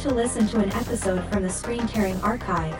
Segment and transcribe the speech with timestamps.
[0.00, 2.74] to listen to an episode from the Screen Tearing Archive.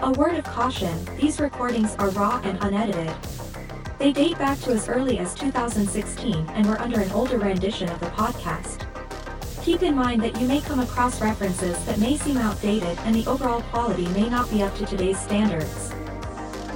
[0.00, 3.14] A word of caution these recordings are raw and unedited.
[4.00, 8.00] They date back to as early as 2016 and were under an older rendition of
[8.00, 8.84] the podcast.
[9.62, 13.26] Keep in mind that you may come across references that may seem outdated and the
[13.30, 15.94] overall quality may not be up to today's standards.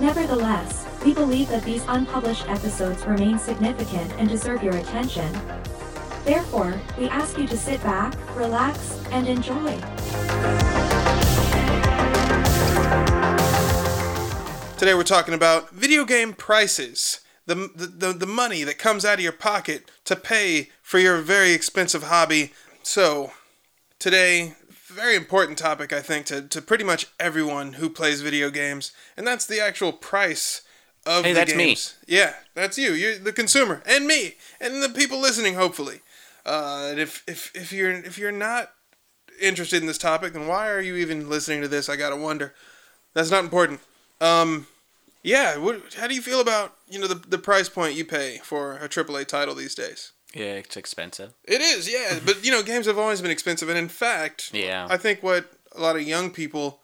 [0.00, 5.28] Nevertheless, we believe that these unpublished episodes remain significant and deserve your attention.
[6.24, 9.78] Therefore, we ask you to sit back, relax, and enjoy.
[14.76, 17.20] Today we're talking about video game prices.
[17.46, 21.18] The, the, the, the money that comes out of your pocket to pay for your
[21.18, 22.52] very expensive hobby.
[22.82, 23.32] So,
[23.98, 24.54] today,
[24.86, 29.26] very important topic, I think, to, to pretty much everyone who plays video games, and
[29.26, 30.60] that's the actual price
[31.06, 31.64] of Hey, the that's me.
[31.68, 31.96] games.
[32.06, 32.92] Yeah, that's you.
[32.92, 36.00] You're the consumer, and me, and the people listening, hopefully.
[36.46, 38.72] Uh, and if, if, if you're if you're not
[39.40, 41.88] interested in this topic, then why are you even listening to this?
[41.88, 42.54] I gotta wonder.
[43.14, 43.80] That's not important.
[44.20, 44.66] Um,
[45.22, 45.56] yeah.
[45.58, 48.74] What, how do you feel about you know the the price point you pay for
[48.78, 50.12] a AAA title these days?
[50.34, 51.32] Yeah, it's expensive.
[51.44, 52.18] It is, yeah.
[52.24, 54.86] but you know, games have always been expensive, and in fact, Yeah.
[54.90, 56.80] I think what a lot of young people,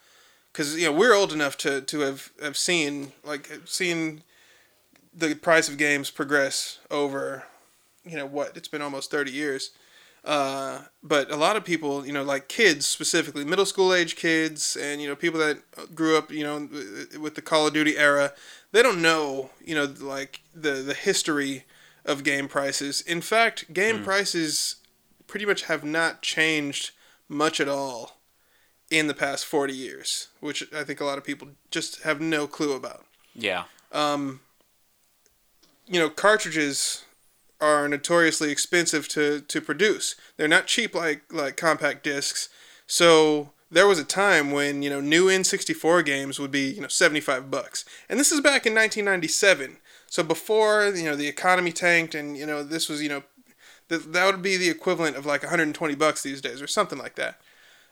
[0.53, 4.23] because you know we're old enough to to have have seen like seen
[5.13, 7.45] the price of games progress over,
[8.05, 9.71] you know what it's been almost thirty years.
[10.25, 14.75] Uh, but a lot of people, you know, like kids specifically, middle school age kids,
[14.75, 15.59] and you know, people that
[15.95, 16.69] grew up, you know,
[17.21, 18.33] with the Call of Duty era,
[18.73, 21.65] they don't know, you know, like the the history
[22.05, 23.03] of game prices.
[23.03, 24.77] In fact, game prices
[25.27, 26.91] pretty much have not changed
[27.29, 28.19] much at all
[28.91, 32.47] in the past 40 years, which I think a lot of people just have no
[32.47, 33.05] clue about.
[33.35, 33.65] Yeah.
[33.93, 34.41] Um,
[35.87, 37.04] you know, cartridges
[37.65, 40.15] are notoriously expensive to, to produce.
[40.37, 42.49] They're not cheap like like compact discs.
[42.87, 46.89] So there was a time when you know new N64 games would be you know
[46.89, 49.79] 75 bucks, and this is back in 1997.
[50.09, 53.23] So before you know the economy tanked, and you know this was you know
[53.89, 57.17] that that would be the equivalent of like 120 bucks these days or something like
[57.17, 57.41] that.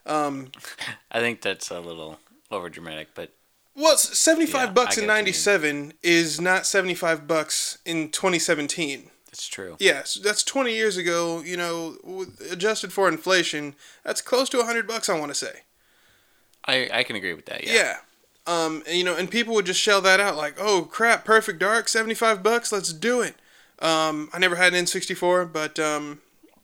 [0.07, 0.51] Um,
[1.13, 2.19] I think that's a little
[2.51, 3.31] over dramatic, but
[3.75, 5.49] Well, 75 Yeah, bucks in get what you mean.
[5.53, 9.11] 97 is not 75 bucks in 2017.
[9.33, 9.77] It's true.
[9.81, 11.97] Yes, that's 20 years ago, you know,
[12.51, 15.61] adjusted for inflation, that's close to 100 bucks I want to say.
[16.65, 17.65] I, I can agree with that.
[17.67, 17.73] Yeah.
[17.75, 17.97] Yeah.
[18.47, 21.59] Um, and, you know, and people would just shell that out like, "Oh, crap, Perfect
[21.61, 23.37] Dark, 75 bucks, let's do it."
[23.79, 26.21] Um, I never had an N64, but um,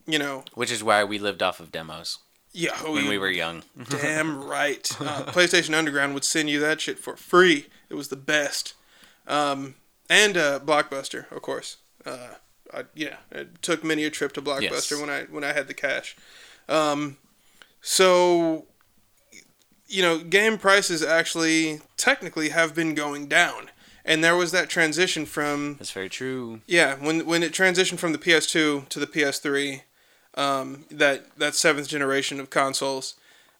[0.06, 2.18] you know, Which is why we lived off of demos
[2.52, 3.62] yeah, oh, when you- we were young.
[3.90, 4.90] Damn right.
[5.00, 7.66] Uh, PlayStation Underground would send you that shit for free.
[7.88, 8.74] It was the best.
[9.28, 9.76] Um,
[10.10, 11.76] and uh, Blockbuster, of course.
[12.04, 12.34] Uh,
[12.74, 15.00] I, yeah, it took many a trip to Blockbuster Yes.
[15.00, 16.16] when I when I had the cash.
[16.68, 17.16] Um,
[17.80, 18.66] so,
[19.86, 23.70] you know, game prices actually technically have been going down,
[24.04, 26.60] and there was that transition from That's very true.
[26.66, 29.82] yeah, when when it transitioned from the PS2 to the PS3,
[30.34, 33.14] um, that that seventh generation of consoles,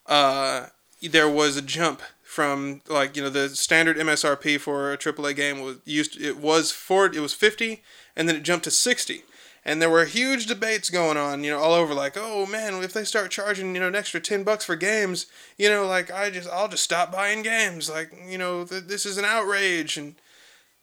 [0.06, 0.66] uh,
[1.02, 5.60] there was a jump from like you know the standard MSRP for a AAA game
[5.62, 7.82] was used it was for it was fifty,
[8.18, 9.22] and then it jumped to sixty.
[9.64, 11.92] And there were huge debates going on, you know, all over.
[11.92, 15.26] Like, oh man, if they start charging, you know, an extra ten bucks for games,
[15.58, 17.90] you know, like I just, I'll just stop buying games.
[17.90, 20.14] Like, you know, th- this is an outrage, and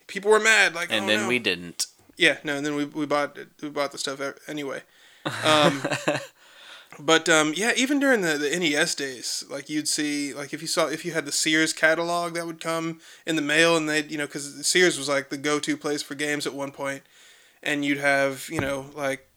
[0.07, 0.75] people were mad.
[0.75, 1.27] Like, And oh, then no.
[1.27, 1.87] we didn't.
[2.17, 4.81] Yeah, no, and then we, we bought we bought the stuff anyway.
[5.43, 5.81] Um,
[6.99, 10.67] but um, yeah, even during the, the NES days, like you'd see, like if you
[10.67, 14.01] saw if you had the Sears catalog that would come in the mail, and they
[14.01, 16.71] would you know because Sears was like the go to place for games at one
[16.71, 17.03] point,
[17.65, 19.27] and you'd have you know like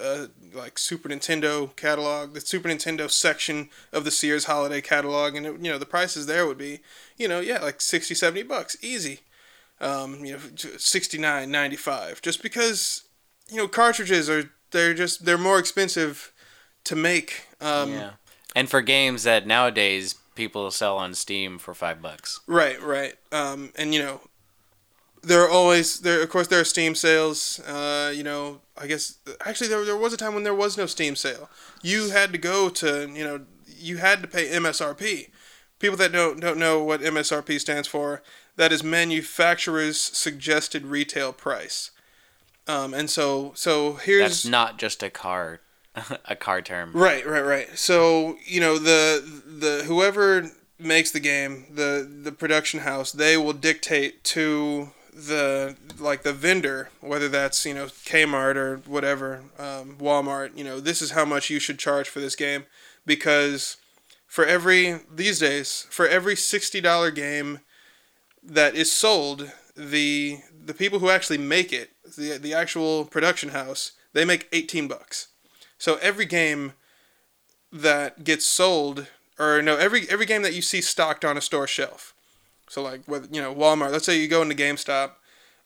[0.00, 5.46] uh, like Super Nintendo catalog, the Super Nintendo section of the Sears holiday catalog, and
[5.46, 6.80] it, you know the prices there would be
[7.16, 9.20] you know yeah like 60, 70 bucks easy
[9.82, 13.02] um, you know, 69, 95, just because,
[13.50, 16.32] you know, cartridges are, they're just, they're more expensive
[16.84, 17.48] to make.
[17.60, 18.10] Um, yeah.
[18.54, 22.40] And for games that nowadays people sell on Steam for five bucks.
[22.46, 23.14] Right, right.
[23.32, 24.20] Um, and, you know,
[25.22, 27.60] there are always, there, of course, there are Steam sales.
[27.60, 30.86] Uh, you know, I guess, actually, there, there was a time when there was no
[30.86, 31.48] Steam sale.
[31.82, 35.30] You had to go to, you know, you had to pay MSRP.
[35.78, 38.22] People that don't, don't know what MSRP stands for,
[38.56, 41.90] that is manufacturer's suggested retail price.
[42.68, 45.60] Um, and so, so here's That's not just a car,
[46.28, 46.92] a car term.
[46.92, 47.76] Right, right, right.
[47.76, 50.48] So you know the the whoever
[50.78, 56.88] makes the game, the the production house, they will dictate to the like the vendor,
[57.00, 61.50] whether that's you know Kmart or whatever, um, Walmart, you know, this is how much
[61.50, 62.64] you should charge for this game,
[63.04, 63.76] because
[64.26, 67.60] for every these days for every sixty dollar game
[68.42, 73.92] that is sold, the the people who actually make it, the the actual production house,
[74.14, 75.28] they make eighteen bucks.
[75.76, 76.72] So every game
[77.70, 81.66] that gets sold, or no, every every game that you see stocked on a store
[81.66, 82.11] shelf.
[82.72, 85.10] So like with you know Walmart, let's say you go into GameStop,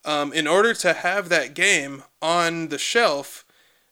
[0.05, 3.45] um, in order to have that game on the shelf,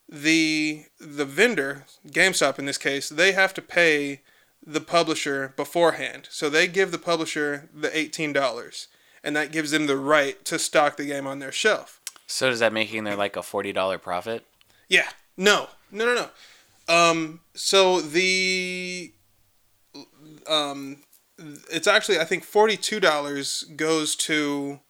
[0.09, 4.23] the the vendor, GameStop in this case, they have to pay
[4.67, 6.27] the publisher beforehand.
[6.33, 8.89] So they give the publisher the eighteen dollars,
[9.23, 12.01] and that gives them the right to stock the game on their shelf.
[12.27, 14.45] So does that making there like a forty dollar profit?
[14.89, 15.11] Yeah.
[15.37, 15.69] No.
[15.93, 16.05] No.
[16.05, 16.15] No.
[16.89, 16.93] No.
[16.93, 17.43] Um.
[17.55, 19.13] So the
[20.49, 20.97] um,
[21.39, 24.81] it's actually I think forty two dollars goes to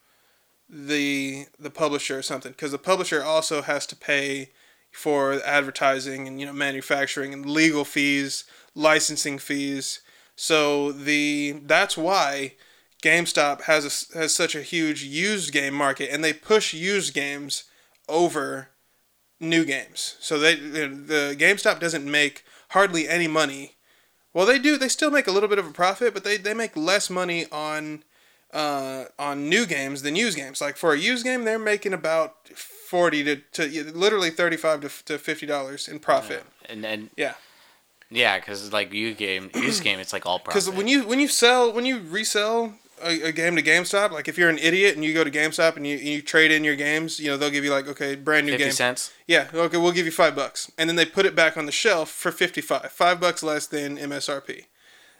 [0.68, 4.50] the the publisher or something because the publisher also has to pay
[4.90, 8.44] for advertising and you know manufacturing and legal fees,
[8.74, 10.00] licensing fees.
[10.36, 12.54] So the that's why
[13.02, 17.64] GameStop has a, has such a huge used game market and they push used games
[18.08, 18.68] over
[19.40, 20.16] new games.
[20.20, 23.73] So they the GameStop doesn't make hardly any money.
[24.34, 24.76] Well, they do.
[24.76, 27.46] They still make a little bit of a profit, but they, they make less money
[27.50, 28.02] on
[28.52, 30.60] uh, on new games than used games.
[30.60, 35.04] Like for a used game, they're making about forty to, to literally thirty five to,
[35.04, 36.44] to fifty dollars in profit.
[36.62, 36.72] Yeah.
[36.72, 37.34] And then yeah,
[38.10, 40.64] yeah, because like you game, used game, it's like all profit.
[40.64, 44.28] Because when you when you sell when you resell a, a, game to GameStop, like
[44.28, 46.76] if you're an idiot and you go to GameStop and you, you trade in your
[46.76, 48.72] games, you know they'll give you like okay brand new 50 game.
[48.72, 49.12] cents.
[49.26, 51.72] Yeah, okay, we'll give you five bucks, and then they put it back on the
[51.72, 54.66] shelf for fifty five, five bucks less than MSRP,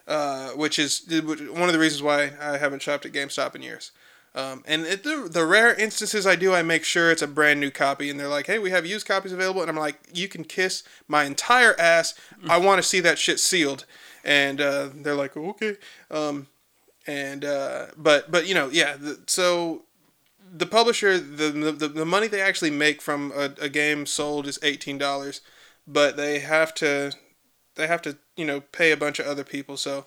[0.07, 3.93] uh, which is one of the reasons why I haven't shopped at GameStop in years.
[4.37, 7.61] Um, and it, the, the rare instances I do, I make sure it's a brand
[7.61, 10.27] new copy, and they're like, "Hey, we have used copies available," and I'm like, "You
[10.27, 12.15] can kiss my entire ass.
[12.49, 13.87] I want to see that shit sealed."
[14.25, 15.77] And uh, they're like, "Okay."
[16.11, 16.49] Um,
[17.07, 19.83] and uh, but but you know yeah the, so
[20.57, 24.59] the publisher the, the the money they actually make from a, a game sold is
[24.63, 25.41] eighteen dollars
[25.87, 27.13] but they have to
[27.75, 29.77] they have to you know pay a bunch of other people.
[29.77, 30.07] So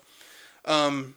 [0.65, 1.15] um,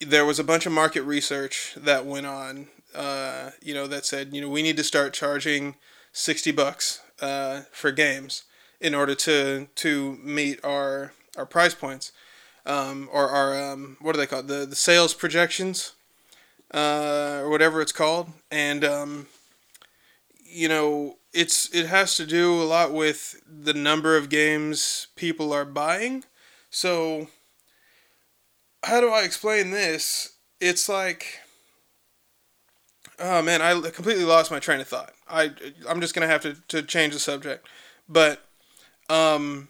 [0.00, 4.34] there was a bunch of market research that went on uh, you know that said
[4.34, 5.76] you know we need to start charging
[6.12, 8.44] 60 bucks uh, for games
[8.80, 12.12] in order to to meet our our price points
[12.66, 15.92] um, or our um, what are they called the the sales projections
[16.72, 18.28] uh, or whatever it's called.
[18.50, 19.26] And um,
[20.44, 25.52] you know it's it has to do a lot with the number of games people
[25.52, 26.24] are buying.
[26.70, 27.28] So
[28.84, 30.34] how do I explain this?
[30.60, 31.40] It's like
[33.18, 35.12] oh man I completely lost my train of thought.
[35.28, 35.52] I
[35.88, 37.66] I'm just gonna have to, to change the subject.
[38.08, 38.44] But
[39.08, 39.68] um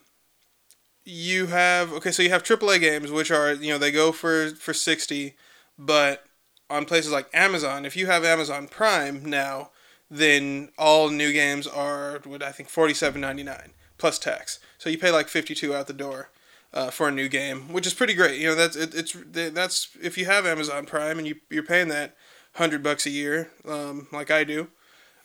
[1.11, 4.51] you have okay, so you have AAA games, which are you know they go for
[4.51, 5.35] for sixty,
[5.79, 6.25] but
[6.69, 9.71] on places like Amazon, if you have Amazon Prime now,
[10.11, 14.61] then all new games are what I think forty seven ninety nine plus tax.
[14.79, 16.31] So you pay like fifty two out the door.
[16.73, 18.41] Uh, for a new game, which is pretty great.
[18.41, 21.89] You know, that's it, it's that's if you have Amazon Prime and you you're paying
[21.89, 22.15] that
[22.55, 24.69] hundred bucks a year, um, like I do,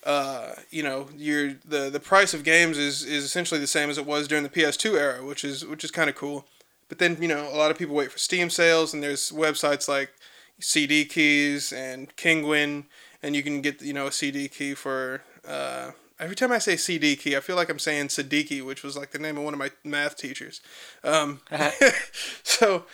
[0.05, 3.97] uh, you know, your the the price of games is is essentially the same as
[3.97, 6.45] it was during the PS2 era, which is which is kind of cool.
[6.87, 9.87] But then you know, a lot of people wait for Steam sales, and there's websites
[9.87, 10.13] like
[10.59, 12.85] CD Keys and Kinguin,
[13.23, 15.23] and you can get you know a CD key for.
[15.47, 18.95] Uh, every time I say CD key, I feel like I'm saying Siddiqui, which was
[18.95, 20.61] like the name of one of my math teachers.
[21.03, 21.41] Um,
[22.43, 22.85] so,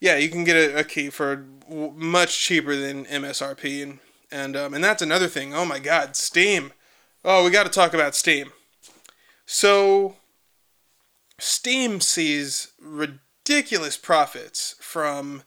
[0.00, 3.98] yeah, you can get a, a key for much cheaper than MSRP, and
[4.32, 5.54] and um, and that's another thing.
[5.54, 6.72] Oh my God, Steam.
[7.24, 8.52] Oh, we got to talk about Steam.
[9.44, 10.16] So,
[11.38, 15.42] Steam sees ridiculous profits from,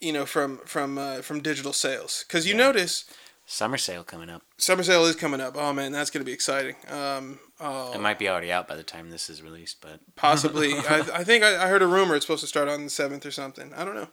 [0.00, 2.24] you know, from from uh, from digital sales.
[2.26, 2.60] Because you yeah.
[2.60, 3.04] notice,
[3.46, 4.42] summer sale coming up.
[4.56, 5.54] Summer sale is coming up.
[5.56, 6.76] Oh man, that's gonna be exciting.
[6.88, 10.74] Um, oh, it might be already out by the time this is released, but possibly.
[10.74, 13.24] I, I think I, I heard a rumor it's supposed to start on the seventh
[13.26, 13.72] or something.
[13.74, 14.08] I don't know.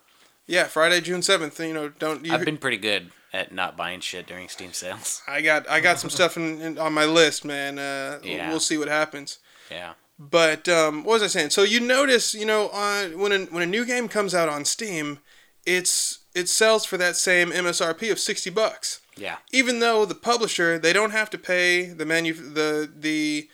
[0.47, 1.59] Yeah, Friday, June seventh.
[1.59, 2.25] You know, don't.
[2.25, 5.21] You I've been pretty good at not buying shit during Steam sales.
[5.27, 7.79] I got I got some stuff in, in, on my list, man.
[7.79, 8.49] Uh, yeah.
[8.49, 9.39] We'll see what happens.
[9.69, 9.93] Yeah.
[10.19, 11.49] But um, what was I saying?
[11.49, 14.65] So you notice, you know, on when a, when a new game comes out on
[14.65, 15.19] Steam,
[15.65, 19.01] it's it sells for that same MSRP of sixty bucks.
[19.17, 19.37] Yeah.
[19.51, 23.49] Even though the publisher they don't have to pay the manu the the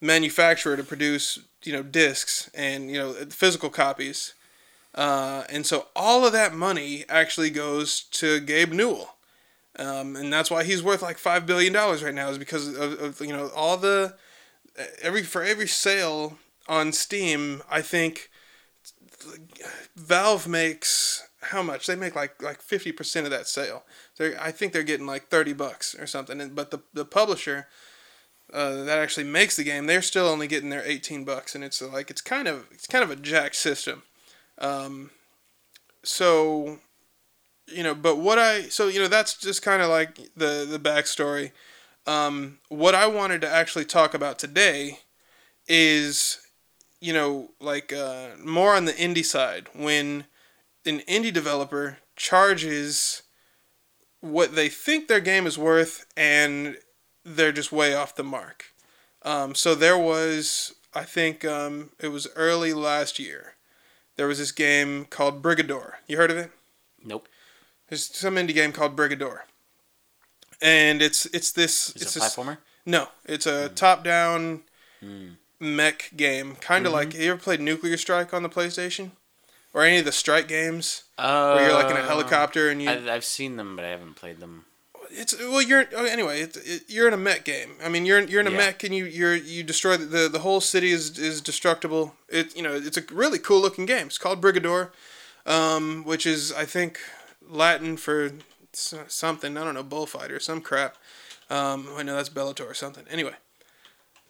[0.00, 4.34] manufacturer to produce you know discs and you know physical copies.
[4.92, 9.14] Uh, and so all of that money actually goes to Gabe Newell
[9.80, 13.00] um, and that's why he's worth like five billion dollars right now is because of,
[13.00, 14.14] of you know all the
[15.02, 18.30] every for every sale on Steam, I think
[19.96, 21.86] Valve makes how much?
[21.86, 23.84] They make like like fifty percent of that sale.
[24.18, 26.50] They I think they're getting like thirty bucks or something.
[26.54, 27.66] But the the publisher
[28.52, 31.80] uh, that actually makes the game, they're still only getting their eighteen bucks, and it's
[31.80, 34.02] like it's kind of it's kind of a jack system.
[34.58, 35.10] Um,
[36.02, 36.80] so
[37.70, 40.78] you know, but what I so you know that's just kind of like the the
[40.78, 41.52] backstory.
[42.06, 45.00] Um, what I wanted to actually talk about today
[45.68, 46.38] is
[47.00, 50.24] you know like uh, more on the indie side when
[50.86, 53.22] an indie developer charges
[54.20, 56.76] what they think their game is worth and
[57.24, 58.66] they're just way off the mark.
[59.22, 63.54] Um, so there was, I think um, it was early last year,
[64.16, 65.94] there was this game called Brigador.
[66.06, 66.50] You heard of it?
[67.02, 67.28] Nope.
[67.90, 69.40] There's some indie game called Brigador,
[70.62, 72.58] and it's it's this Is it's it a this, platformer?
[72.86, 74.62] no, it's a top down
[75.02, 75.36] Mm.
[75.58, 79.12] mech game, kind of like have you ever played Nuclear Strike on the PlayStation,
[79.72, 81.54] or any of the Strike games Oh.
[81.54, 84.14] where you're like in a helicopter and you I've, I've seen them, but I haven't
[84.16, 84.66] played them.
[85.10, 86.42] It's well, you're oh, anyway.
[86.42, 87.70] It, it, you're in a mech game.
[87.82, 88.58] I mean, you're you're in a Yeah.
[88.58, 92.14] mech, and you you're you destroy the, the the whole city is is destructible.
[92.28, 94.06] It you know it's a really cool looking game.
[94.08, 94.90] It's called Brigador,
[95.46, 97.00] um, which is I think
[97.48, 98.32] Latin for
[98.72, 99.56] something.
[99.56, 100.96] I don't know, bullfighter, some crap.
[101.48, 103.04] Um, I know that's Bellator or something.
[103.10, 103.34] Anyway,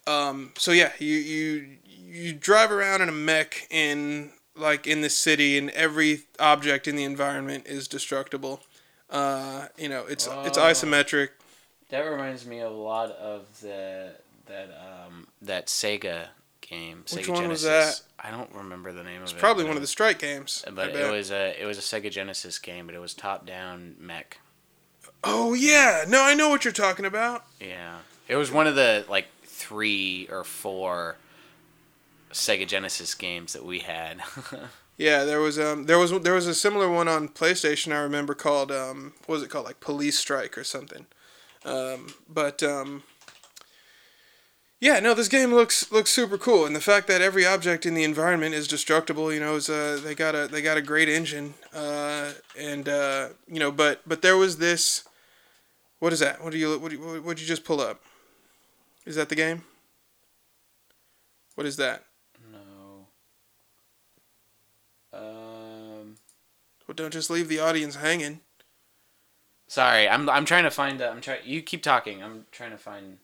[0.07, 5.09] um, so yeah, you you you drive around in a mech in like in the
[5.09, 8.61] city, and every object in the environment is destructible.
[9.09, 10.61] Uh, you know, it's it's Oh.
[10.63, 11.29] isometric.
[11.89, 14.13] That reminds me a lot of the
[14.47, 16.27] that um that Sega
[16.71, 17.03] game.
[17.13, 17.65] Which Sega one Genesis.
[17.69, 19.31] was I don't remember the name of it.
[19.31, 20.63] It's probably one of the strike games.
[20.67, 21.11] I But it bet.
[21.11, 24.39] was a it was a Sega Genesis game, but it was top down mech.
[25.23, 27.45] Oh yeah, no, I know what you're talking about.
[27.59, 27.97] Yeah,
[28.27, 31.17] it was one of the like three or four
[32.31, 34.21] Sega Genesis games that we had.
[34.97, 37.91] Yeah, there was um there was there was a similar one on PlayStation.
[37.91, 41.07] I remember called um what was it called like Police Strike or something.
[41.65, 43.01] Um, but um.
[44.81, 47.93] Yeah, no, this game looks looks super cool, and the fact that every object in
[47.93, 51.07] the environment is destructible, you know, is uh they got a they got a great
[51.07, 55.07] engine, uh, and uh, you know, but but there was this,
[55.99, 56.43] what is that?
[56.43, 58.01] What do you what do you, what did you just pull up?
[59.05, 59.63] Is that the game?
[61.53, 62.05] What is that?
[62.51, 63.07] no.
[65.13, 66.15] Um.
[66.87, 68.39] Well, don't just leave the audience hanging.
[69.67, 70.99] Sorry, I'm I'm trying to find.
[71.03, 71.41] Uh, I'm trying.
[71.45, 72.23] You keep talking.
[72.23, 73.19] I'm trying to find.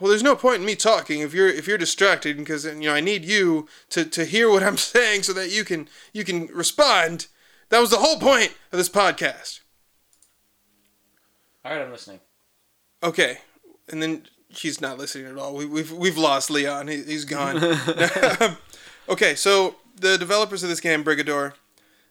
[0.00, 2.94] Well, there's no point in me talking if you're if you're distracted because you know
[2.94, 6.46] I need you to, to hear what I'm saying so that you can you can
[6.48, 7.28] respond.
[7.68, 9.60] That was the whole point of this podcast.
[11.64, 12.20] All right, I'm listening.
[13.02, 13.38] Okay,
[13.88, 15.54] and then he's not listening at all.
[15.54, 16.88] We, we've we've lost Leon.
[16.88, 17.56] He, he's gone.
[19.08, 21.54] okay, so the developers of this game, Brigador,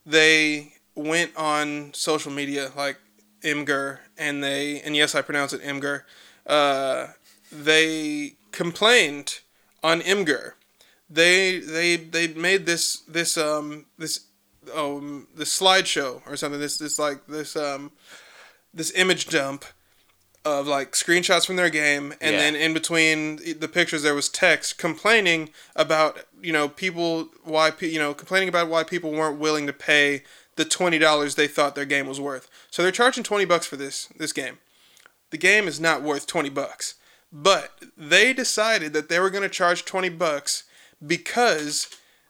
[0.06, 2.98] they went on social media like
[3.42, 6.04] Imgur, and they and yes, I pronounce it Imgur.
[6.46, 7.08] Uh,
[7.54, 9.40] they complained
[9.84, 10.54] on Imgur.
[11.10, 14.22] They they they made this this um this
[14.74, 16.60] um this slideshow or something.
[16.60, 17.92] This this like this um
[18.74, 19.66] this image dump
[20.46, 22.40] of like screenshots from their game and Yeah.
[22.42, 27.98] then in between the pictures there was text complaining about you know people why you
[28.00, 30.24] know complaining about why people weren't willing to pay
[30.58, 34.08] the $20 they thought their game was worth so they're charging 20 bucks for this
[34.18, 34.58] this game
[35.30, 36.96] the game is not worth 20 bucks
[37.34, 40.64] but they decided that they were going to charge 20 bucks
[41.06, 41.90] because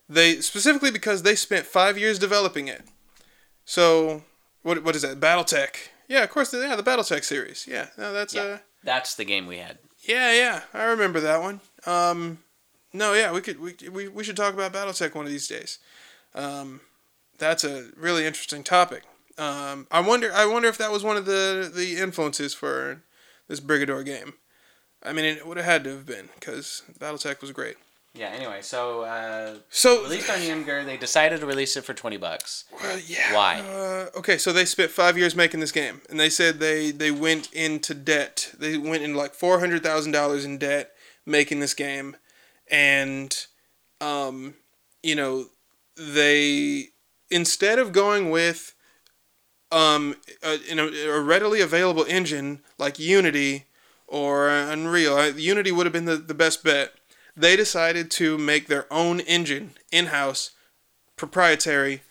[0.10, 2.84] they specifically because they spent 5 years developing it
[3.66, 4.24] so
[4.62, 6.54] what what is that BattleTech yeah, of course.
[6.54, 7.66] Yeah, the BattleTech series.
[7.68, 8.42] Yeah, no, that's Yeah.
[8.44, 9.80] uh, That's the game we had.
[10.02, 10.62] yeah, yeah.
[10.74, 11.62] I remember that one.
[11.86, 12.40] Um,
[12.92, 15.80] no, yeah, we could we we, we should talk about BattleTech one of these days.
[16.36, 16.82] Um,
[17.38, 19.04] that's a really interesting topic.
[19.38, 23.02] Um, I wonder I wonder if that was one of the the influences for
[23.48, 24.34] this Brigador game.
[25.06, 27.76] I mean, it would have had to have been because BattleTech was great.
[28.16, 28.28] Yeah.
[28.28, 32.66] Anyway, so uh, So released on Yimgur, they decided to release it for twenty bucks.
[32.72, 33.34] Well, yeah.
[33.34, 33.60] Why?
[33.62, 37.10] Uh, okay, so they spent five years making this game, and they said they they
[37.10, 38.54] went into debt.
[38.58, 40.92] They went in like four hundred thousand dollars in debt
[41.26, 42.18] making this game,
[42.70, 43.48] and,
[44.02, 44.56] um,
[45.02, 45.48] you know,
[45.98, 46.90] they
[47.32, 48.76] instead of going with,
[49.72, 53.66] um, a, in a, a readily available engine like Unity
[54.14, 56.94] or Unreal, uh, Unity would have been the, the best bet.
[57.36, 60.52] They decided to make their own engine in house,
[61.18, 62.04] proprietary,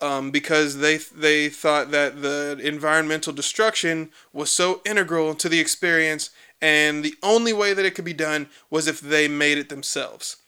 [0.00, 6.30] um, because they they thought that the environmental destruction was so integral to the experience,
[6.62, 10.38] and the only way that it could be done was if they made it themselves.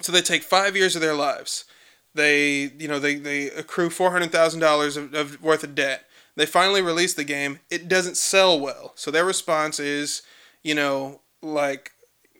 [0.00, 1.66] So they take five years of their lives.
[2.14, 6.06] They you know they they accrue four hundred thousand dollars of worth of debt.
[6.36, 7.60] They finally release the game.
[7.70, 10.22] It doesn't sell well, so their response is
[10.62, 11.92] you know like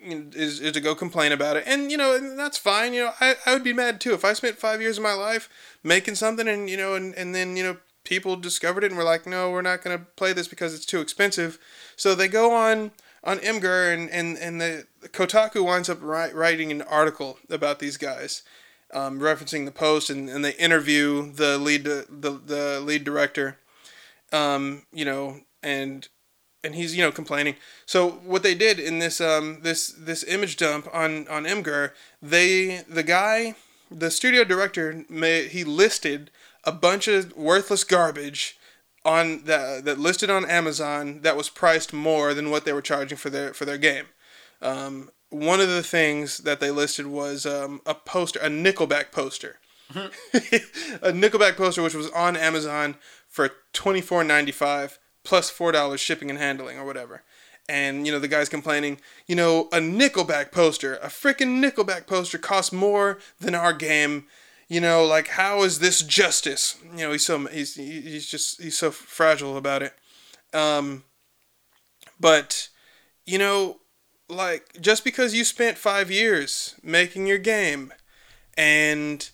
[0.05, 1.65] is, is to go complain about it.
[1.67, 2.93] And, you know, and that's fine.
[2.93, 4.13] You know, I, I would be mad too.
[4.13, 5.49] If I spent five years of my life
[5.83, 9.05] making something and, you know, and, and then, you know, people discovered it and were
[9.05, 11.59] like, no, we're not going to play this because it's too expensive.
[11.97, 16.83] So they go on on Imgur and, and, and the Kotaku winds up writing an
[16.83, 18.43] article about these guys.
[18.93, 22.07] Um, referencing the post and, and they interview the lead the,
[22.45, 23.59] the lead director
[24.33, 26.09] um, you know and
[26.65, 27.57] and he's you know complaining.
[27.87, 32.83] So what they did in this um this this image dump on on Imgur, they
[32.89, 33.55] the guy,
[33.91, 36.31] the studio director, may, he listed
[36.65, 38.59] a bunch of worthless garbage
[39.05, 43.19] on that that listed on Amazon that was priced more than what they were charging
[43.19, 44.07] for their for their game.
[44.63, 49.59] Um, one of the things that they listed was um, a poster, a Nickelback poster,
[49.95, 52.97] a Nickelback poster which was on Amazon
[53.29, 57.23] for twenty four ninety five plus four dollars shipping and handling or whatever.
[57.69, 62.39] And you know the guy's complaining, you know, a Nickelback poster, a freaking Nickelback poster
[62.39, 64.27] costs more than our game.
[64.69, 66.79] You know, like how is this justice?
[66.93, 69.95] You know, he's so he's he's just he's so fragile about it.
[70.53, 71.05] Um,
[72.21, 72.69] but
[73.27, 73.81] you know,
[74.29, 77.93] like just because you spent five years making your game,
[78.57, 79.31] and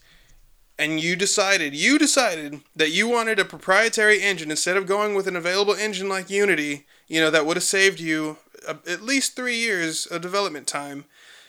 [0.80, 5.26] and you decided you decided that you wanted a proprietary engine instead of going with
[5.26, 9.36] an available engine like Unity, you know that would have saved you a, at least
[9.36, 11.04] 3 years of development time,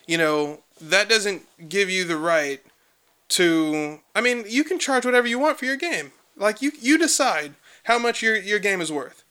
[0.06, 2.62] you know, that doesn't give you the right
[3.30, 6.12] to I mean, you can charge whatever you want for your game.
[6.36, 9.24] Like you you decide how much your your game is worth.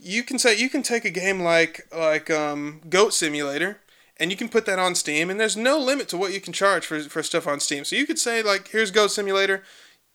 [0.00, 3.80] You can say you can take a game like like um, Goat Simulator
[4.18, 6.52] and you can put that on Steam, and there's no limit to what you can
[6.52, 7.84] charge for, for stuff on Steam.
[7.84, 9.62] So you could say like, here's Goat Simulator.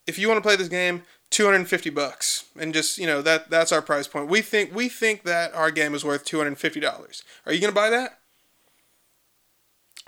[0.06, 3.72] If you want to play this game, 250 bucks, and just you know that that's
[3.72, 4.28] our price point.
[4.28, 7.24] We think we think that our game is worth 250 dollars.
[7.46, 8.18] Are you gonna buy that?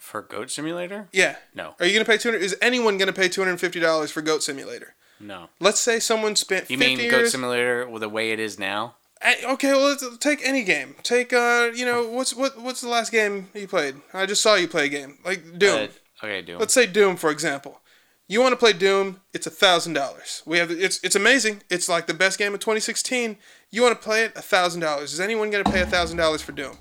[0.00, 1.08] For Goat Simulator?
[1.12, 1.36] Yeah.
[1.54, 1.74] No.
[1.80, 2.40] Are you gonna pay 200?
[2.40, 4.94] Is anyone gonna pay 250 dollars for Goat Simulator?
[5.18, 5.48] No.
[5.58, 6.70] Let's say someone spent.
[6.70, 8.94] You 50 mean years, Goat Simulator with the way it is now?
[9.24, 10.94] Okay, well, let's take any game.
[11.02, 13.96] Take uh, you know, what's what what's the last game you played?
[14.12, 15.88] I just saw you play a game like Doom.
[16.22, 16.58] Uh, okay, Doom.
[16.58, 17.80] Let's say Doom for example.
[18.28, 19.20] You want to play Doom?
[19.32, 20.42] It's a thousand dollars.
[20.44, 21.62] We have it's it's amazing.
[21.70, 23.38] It's like the best game of 2016.
[23.70, 24.32] You want to play it?
[24.36, 25.12] A thousand dollars.
[25.12, 26.76] Is anyone gonna pay a thousand dollars for Doom?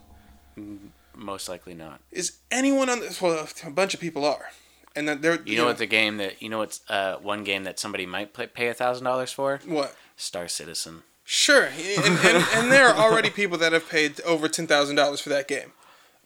[1.15, 2.01] Most likely not.
[2.11, 3.21] Is anyone on this?
[3.21, 4.49] Well, a bunch of people are,
[4.95, 5.35] and then they're.
[5.35, 7.79] You, you know, know what the game that you know what's uh one game that
[7.79, 9.59] somebody might play, pay a thousand dollars for?
[9.65, 9.95] What?
[10.17, 11.03] Star Citizen.
[11.27, 15.19] Sure, and, and, and there are already people that have paid over ten thousand dollars
[15.19, 15.71] for that game.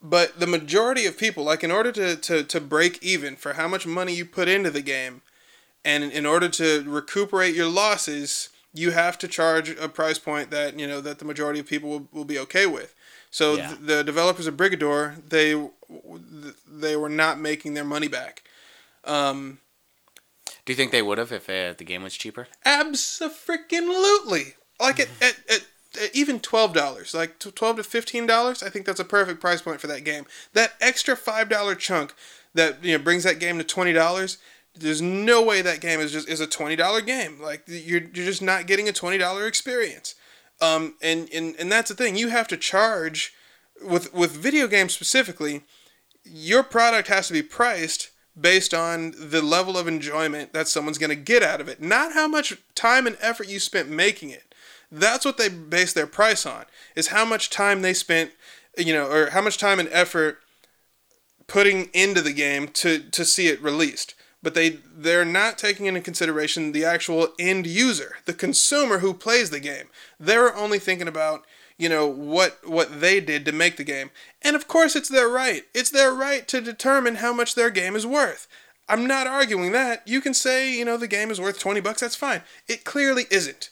[0.01, 3.67] But the majority of people, like in order to, to, to break even for how
[3.67, 5.21] much money you put into the game,
[5.85, 10.77] and in order to recuperate your losses, you have to charge a price point that
[10.77, 12.93] you know that the majority of people will, will be okay with.
[13.31, 13.67] So yeah.
[13.67, 15.69] th- the developers of Brigador, they
[16.69, 18.43] they were not making their money back.
[19.05, 19.59] Um,
[20.65, 22.47] Do you think they would have if uh, the game was cheaper?
[22.65, 25.65] Absolutely like at, at, at,
[26.01, 29.61] at even twelve dollars, like twelve to fifteen dollars, I think that's a perfect price
[29.61, 30.25] point for that game.
[30.53, 32.13] That extra five dollar chunk
[32.53, 34.37] that you know brings that game to twenty dollars.
[34.75, 37.41] There's no way that game is just is a twenty dollar game.
[37.41, 40.15] Like you're you're just not getting a twenty dollar experience.
[40.61, 42.17] Um, and, and and that's the thing.
[42.17, 43.33] You have to charge
[43.83, 45.63] with with video games specifically.
[46.23, 51.09] Your product has to be priced based on the level of enjoyment that someone's going
[51.09, 54.48] to get out of it, not how much time and effort you spent making it.
[54.91, 56.65] That's what they base their price on.
[56.95, 58.31] Is how much time they spent,
[58.77, 60.39] you know, or how much time and effort
[61.47, 64.15] putting into the game to to see it released.
[64.41, 69.49] But they they're not taking into consideration the actual end user, the consumer who plays
[69.49, 69.89] the game.
[70.19, 71.45] They're only thinking about
[71.77, 74.11] you know what what they did to make the game.
[74.41, 75.63] And of course it's their right.
[75.73, 78.47] It's their right to determine how much their game is worth.
[78.87, 80.07] I'm not arguing that.
[80.07, 82.41] You can say, you know, the game is worth 20 bucks, that's fine.
[82.67, 83.69] It clearly isn't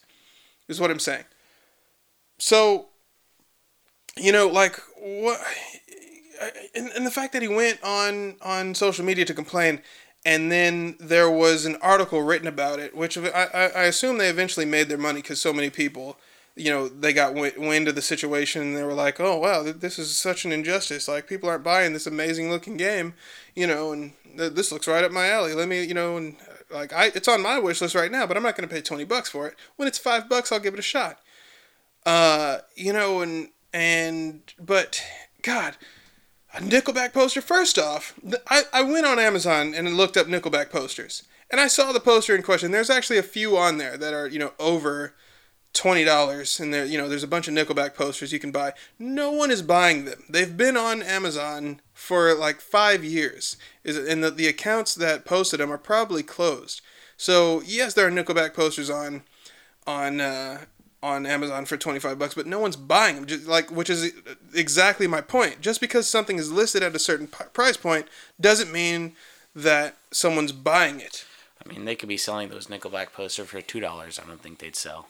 [0.67, 1.25] is what I'm saying.
[2.37, 2.87] So,
[4.15, 5.39] you know, like what,
[6.75, 9.81] and, and the fact that he went on on social media to complain,
[10.25, 14.29] and then there was an article written about it, which I I, I assume they
[14.29, 16.17] eventually made their money because so many people,
[16.55, 19.97] you know, they got wind of the situation and they were like, oh wow, this
[19.97, 21.07] is such an injustice.
[21.07, 23.13] Like people aren't buying this amazing looking game,
[23.55, 25.53] you know, and this looks right up my alley.
[25.53, 26.35] Let me, you know, and
[26.71, 28.81] like I it's on my wish list right now, but I'm not going to pay
[28.81, 29.55] 20 bucks for it.
[29.75, 31.19] When it's 5 bucks, I'll give it a shot.
[32.05, 35.03] Uh, you know, and and but
[35.41, 35.75] God,
[36.53, 37.41] a Nickelback poster.
[37.41, 38.13] First off,
[38.47, 42.35] I, I went on Amazon and looked up Nickelback posters, and I saw the poster
[42.35, 42.71] in question.
[42.71, 45.15] There's actually a few on there that are you know over
[45.73, 48.73] twenty dollars, and there you know there's a bunch of Nickelback posters you can buy.
[48.97, 50.23] No one is buying them.
[50.29, 55.59] They've been on Amazon for like five years, is and the, the accounts that posted
[55.59, 56.79] them are probably closed.
[57.17, 59.23] So yes, there are Nickelback posters on
[59.87, 60.59] on uh,
[61.01, 63.25] on Amazon for 25 bucks, but no one's buying them.
[63.25, 64.13] Just like which is
[64.53, 65.59] exactly my point.
[65.59, 68.07] Just because something is listed at a certain p- price point
[68.39, 69.15] doesn't mean
[69.55, 71.25] that someone's buying it.
[71.65, 74.19] I mean, they could be selling those Nickelback poster for two dollars.
[74.23, 75.07] I don't think they'd sell.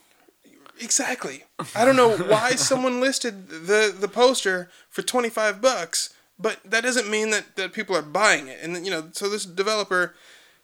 [0.79, 1.43] Exactly.
[1.75, 7.09] I don't know why someone listed the the poster for 25 bucks, but that doesn't
[7.09, 8.59] mean that that people are buying it.
[8.61, 10.15] And you know, so this developer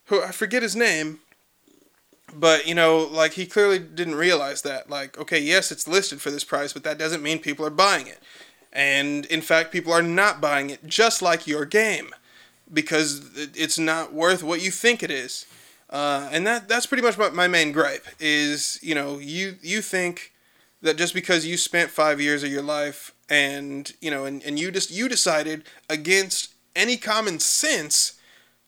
[0.06, 1.20] who I forget his name,
[2.34, 4.90] but you know, like he clearly didn't realize that.
[4.90, 8.08] Like, okay, yes, it's listed for this price, but that doesn't mean people are buying
[8.08, 8.20] it.
[8.72, 12.10] And in fact, people are not buying it, just like your game,
[12.72, 15.46] because it's not worth what you think it is.
[15.90, 20.34] Uh, and that that's pretty much my main gripe is you know you you think
[20.82, 24.60] that just because you spent five years of your life and you know and, and
[24.60, 28.20] you just you decided against any common sense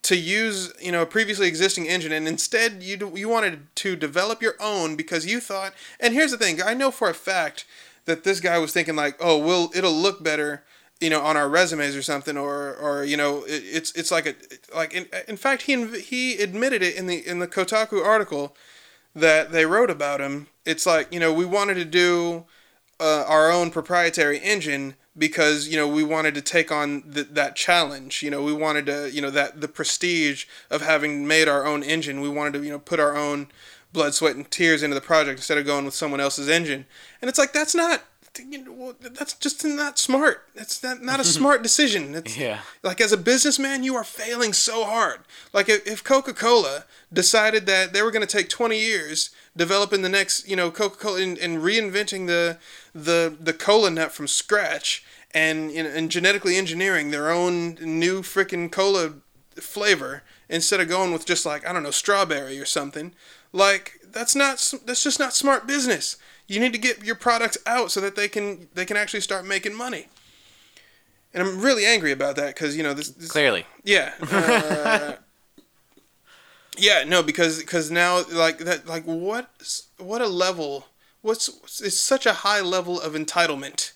[0.02, 4.42] to use you know a previously existing engine and instead you you wanted to develop
[4.42, 7.66] your own because you thought and here's the thing I know for a fact
[8.06, 10.64] that this guy was thinking like oh well it'll look better
[11.02, 14.26] you know on our resumes or something or or you know it, it's it's like
[14.26, 14.36] a
[14.76, 18.56] like in, in fact he he admitted it in the in the Kotaku article
[19.16, 20.48] that they wrote about him.
[20.66, 22.46] It's like you know we wanted to do
[23.00, 27.56] uh, our own proprietary engine because you know we wanted to take on th- that
[27.56, 28.24] challenge.
[28.24, 31.84] You know we wanted to you know that the prestige of having made our own
[31.84, 32.22] engine.
[32.22, 33.48] We wanted to you know put our own
[33.94, 36.86] blood sweat and tears into the project instead of going with someone else's engine.
[37.22, 38.04] And it's like that's not
[38.40, 40.48] you know, that's just not smart.
[40.56, 42.16] That's not, not a smart decision.
[42.16, 42.62] It's, yeah.
[42.84, 45.20] Like as a businessman, you are failing so hard.
[45.54, 50.02] Like if, if Coca Cola decided that they were going to take 20 years developing
[50.02, 52.58] the next, you know, Coca Cola and, and reinventing the
[52.94, 58.22] the the cola nut from scratch and you know, and genetically engineering their own new
[58.22, 59.14] freaking cola
[59.56, 63.14] flavor instead of going with just like I don't know strawberry or something.
[63.52, 66.18] Like that's not that's just not smart business.
[66.48, 69.46] You need to get your products out so that they can they can actually start
[69.46, 70.08] making money.
[71.34, 73.66] And I'm really angry about that because you know this, this clearly.
[73.84, 74.14] Yeah.
[74.22, 75.14] Uh,
[76.78, 77.06] yeah.
[77.06, 79.50] No, because because now like that like what
[79.98, 80.88] what a level
[81.22, 81.50] what's
[81.82, 83.94] it's such a high level of entitlement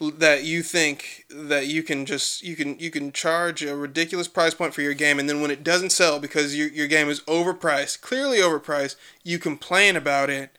[0.00, 4.54] that you think that you can just you can you can charge a ridiculous price
[4.54, 7.20] point for your game and then when it doesn't sell because your your game is
[7.22, 10.50] overpriced clearly overpriced you complain about it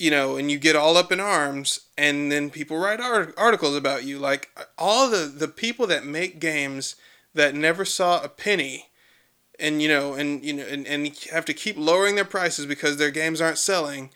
[0.00, 3.76] you know, and you get all up in arms, and then people write art- articles
[3.76, 4.18] about you.
[4.18, 6.96] Like all the the people that make games
[7.34, 8.88] that never saw a penny,
[9.58, 12.96] and you know, and you know, and, and have to keep lowering their prices because
[12.96, 14.10] their games aren't selling.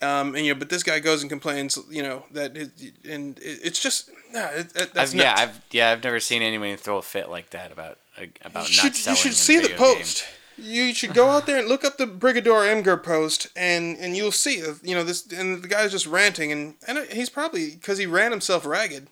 [0.00, 2.70] Um, and you know, but this guy goes and complains, you know, that it,
[3.08, 6.76] and it, it's just, nah, it, that's I've, yeah, I've yeah, I've never seen anyone
[6.78, 7.98] throw a fit like that about
[8.42, 9.16] about you not should, selling.
[9.16, 10.24] You should see the post.
[10.24, 14.16] Game you should go out there and look up the Brigador Imgur post, and and
[14.16, 17.98] you'll see, you know, this and the guy's just ranting, and and he's probably because
[17.98, 19.08] he ran himself ragged,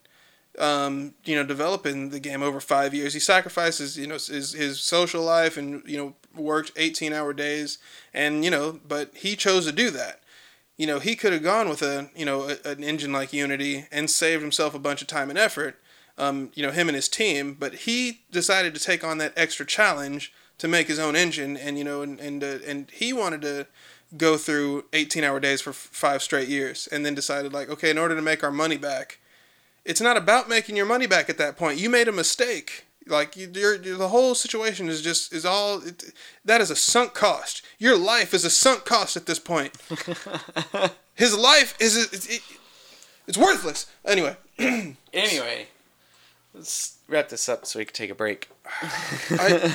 [0.58, 3.12] um, you know, developing the game over five years.
[3.14, 7.78] He sacrifices, you know, his his social life, and you know, worked eighteen hour days,
[8.14, 10.20] and you know, but he chose to do that.
[10.76, 13.86] You know, he could have gone with a you know a, an engine like Unity
[13.92, 15.78] and saved himself a bunch of time and effort.
[16.16, 19.66] Um, you know, him and his team, but he decided to take on that extra
[19.66, 23.42] challenge to make his own engine, and you know, and and uh, and he wanted
[23.42, 23.66] to
[24.16, 27.90] go through 18 hour days for f- five straight years, and then decided like, okay,
[27.90, 29.18] in order to make our money back,
[29.84, 31.78] it's not about making your money back at that point.
[31.78, 32.86] You made a mistake.
[33.06, 36.04] Like you, you're, you're, the whole situation is just is all it,
[36.44, 37.62] that is a sunk cost.
[37.78, 39.76] Your life is a sunk cost at this point.
[41.14, 42.42] His life is it,
[43.26, 43.86] it's worthless.
[44.06, 44.36] Anyway.
[44.58, 45.66] anyway,
[46.54, 48.48] let's wrap this up so we can take a break.
[49.30, 49.74] I,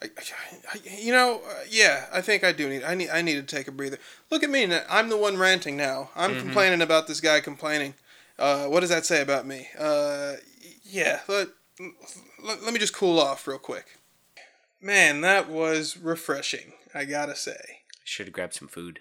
[0.00, 0.10] I,
[0.72, 2.84] I, you know, uh, yeah, I think I do need.
[2.84, 3.10] I need.
[3.10, 3.98] I need to take a breather.
[4.30, 4.72] Look at me.
[4.88, 6.10] I'm the one ranting now.
[6.14, 6.40] I'm mm-hmm.
[6.40, 7.94] complaining about this guy complaining.
[8.38, 9.68] Uh, what does that say about me?
[9.78, 10.34] Uh,
[10.84, 11.20] yeah.
[11.26, 11.48] Let,
[12.44, 13.98] let, let me just cool off real quick.
[14.80, 16.74] Man, that was refreshing.
[16.94, 17.80] I gotta say.
[18.04, 19.00] Should have grabbed some food.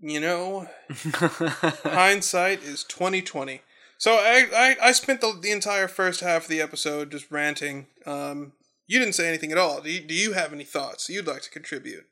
[0.00, 3.62] You know, hindsight is twenty twenty.
[3.96, 7.88] So I, I, I spent the, the entire first half of the episode just ranting.
[8.06, 8.52] Um,
[8.88, 9.80] You didn't say anything at all.
[9.82, 12.06] Do you, do you have any thoughts you'd like to contribute?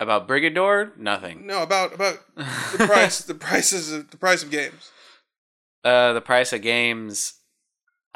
[0.00, 1.46] About Brigador, nothing.
[1.46, 4.90] No, about about the price, the prices of the price of games.
[5.84, 7.34] Uh, the price of games.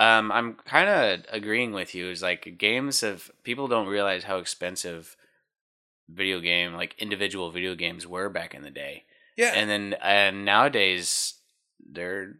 [0.00, 2.10] Um, I'm kind of agreeing with you.
[2.10, 5.16] Is like games have people don't realize how expensive
[6.08, 9.04] video game like individual video games were back in the day,
[9.36, 11.34] Yeah, and then and nowadays
[11.78, 12.38] they're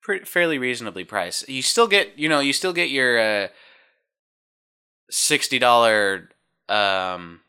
[0.00, 1.48] pretty fairly reasonably priced.
[1.48, 3.48] You still get you know you still get your uh,
[5.10, 6.28] sixty dollar
[6.68, 7.40] um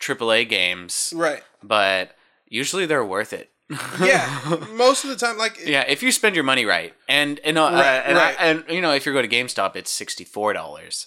[0.00, 1.42] AAA games, right.
[1.62, 2.16] but
[2.48, 3.50] usually they're worth it.
[4.00, 5.84] Yeah, most of the time, like yeah.
[5.88, 8.92] If you spend your money right, and and uh, Right, and, I- and you know
[8.92, 11.06] if you go to GameStop, it's sixty four dollars.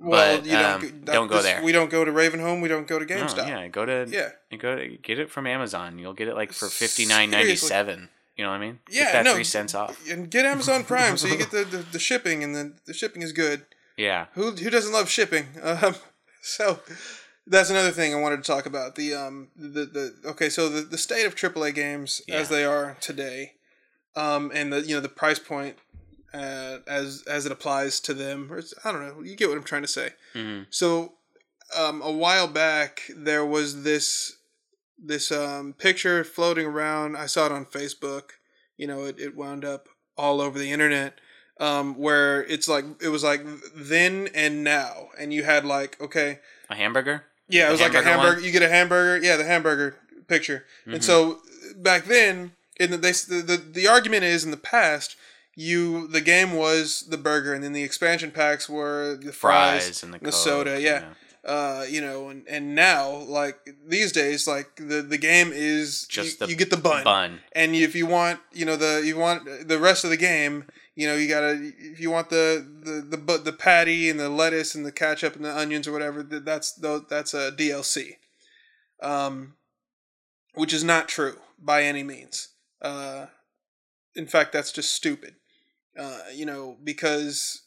[0.00, 1.62] well, but, you don't um, go- don't go this- there.
[1.62, 2.60] We don't go to Ravenholm.
[2.60, 3.46] We don't go to GameStop.
[3.46, 4.30] yeah, go to Yeah.
[4.50, 5.98] you go to get it from Amazon.
[5.98, 8.08] You'll get it like for fifty nine ninety seven.
[8.36, 8.80] You know what I mean?
[8.90, 9.96] Yeah, get that no, three cents off.
[10.10, 13.22] and get Amazon Prime so you get the, the, the shipping, and the, the shipping
[13.22, 13.64] is good.
[14.02, 15.46] Yeah, Who who doesn't love shipping?
[15.62, 15.94] Um,
[16.42, 16.80] so
[17.46, 18.96] that's another thing I wanted to talk about.
[18.96, 22.96] The um the the okay, so the, the state of AAA games as they are
[23.00, 23.52] today,
[24.16, 25.76] um, and the you know the price point,
[26.34, 28.48] uh, as as it applies to them.
[28.50, 29.22] Or it's, I don't know.
[29.22, 30.10] You get what I'm trying to say.
[30.34, 31.12] hmm So,
[31.78, 34.36] um, a while back there was this
[34.98, 37.16] this um, picture floating around.
[37.16, 38.30] I saw it on Facebook.
[38.76, 41.20] You know, it, it wound up all over the internet.
[41.62, 43.42] Um, where it's like it was like
[43.76, 47.24] then and now, and you had like okay, a hamburger.
[47.48, 48.46] yeah, it was like a hamburger hamburger.
[48.46, 49.96] You get a hamburger, yeah, the hamburger
[50.26, 50.64] picture.
[50.86, 50.94] Mhm.
[50.94, 51.38] And so
[51.76, 55.14] back then, in the, they, the the the argument is in the past,
[55.54, 60.02] you the game was the burger, and then the expansion packs were the fries, Fries
[60.02, 61.04] and the, the soda, you yeah.
[61.44, 66.40] uh, you know, and, and now like these days, like the the game is Just
[66.40, 67.40] you, you get the bun, bun.
[67.52, 71.06] and if you want, you know, the you want the rest of the game, you
[71.06, 74.84] know, you gotta if you want the the the the patty and the lettuce and
[74.84, 78.16] the ketchup and the onions or whatever, that's that's a DLC,
[79.02, 79.54] um,
[80.54, 82.48] which is not true by any means.
[82.80, 83.26] Uh,
[84.14, 85.36] in fact, that's just stupid.
[85.98, 87.62] Uh, you know, because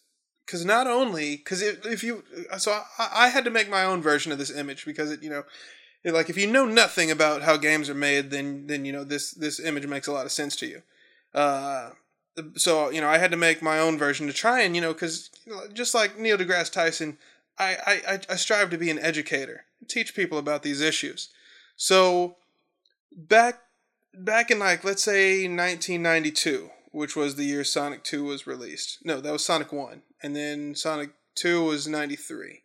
[0.45, 2.23] because not only because if, if you
[2.57, 5.29] so I, I had to make my own version of this image because it you
[5.29, 5.43] know
[6.03, 9.03] it, like if you know nothing about how games are made then then you know
[9.03, 10.81] this this image makes a lot of sense to you
[11.33, 11.89] uh
[12.55, 14.93] so you know i had to make my own version to try and you know
[14.93, 17.17] because you know, just like neil degrasse tyson
[17.57, 21.29] I, I I- strive to be an educator teach people about these issues.
[21.75, 22.37] So
[23.11, 23.61] back
[24.13, 28.99] back in like let's say 1992 which was the year sonic 2 was released.
[29.03, 32.61] No that was sonic 1 and then sonic 2 was 93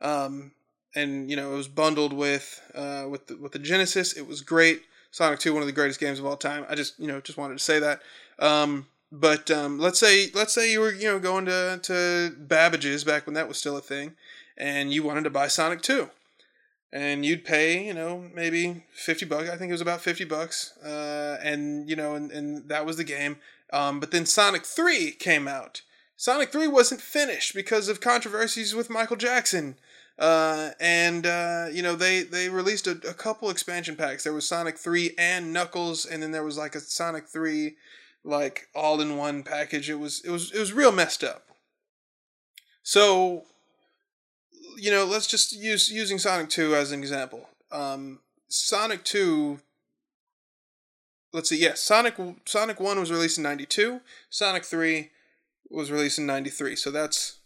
[0.00, 0.52] um
[0.94, 4.12] and you know it was bundled with uh with the, with the genesis.
[4.12, 4.82] It was great.
[5.12, 6.66] Sonic 2 one of the greatest games of all time.
[6.68, 8.02] I just you know just wanted to say that.
[8.38, 13.04] Um but um let's say let's say you were you know going to to babbage's
[13.04, 14.14] back when that was still a thing
[14.56, 16.08] and you wanted to buy sonic 2
[16.92, 20.76] and you'd pay you know maybe 50 bucks i think it was about 50 bucks
[20.78, 23.36] uh and you know and, and that was the game.
[23.72, 25.82] Um but then sonic 3 came out.
[26.16, 29.76] Sonic 3 wasn't finished because of controversies with michael jackson.
[30.20, 34.22] Uh, and uh, you know they they released a, a couple expansion packs.
[34.22, 37.76] There was Sonic Three and Knuckles, and then there was like a Sonic Three,
[38.24, 39.88] like all in one package.
[39.90, 41.44] It was it was it was real messed up.
[42.82, 43.44] So,
[44.76, 47.48] you know, let's just use using Sonic Two as an example.
[47.70, 49.60] Um, Sonic Two.
[51.32, 51.58] Let's see.
[51.60, 52.14] Yes, Sonic
[52.46, 54.00] Sonic One was released in '92.
[54.28, 55.10] Sonic Three
[55.70, 56.76] was released in '93.
[56.76, 57.38] So that's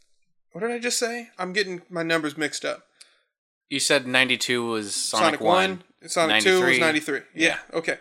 [0.53, 1.29] what did I just say?
[1.39, 2.87] I'm getting my numbers mixed up.
[3.69, 5.71] You said ninety two was Sonic, Sonic, One.
[6.01, 6.81] 1, Sonic 2 was 93.
[6.81, 7.21] 93.
[7.35, 7.99] Yeah, okay.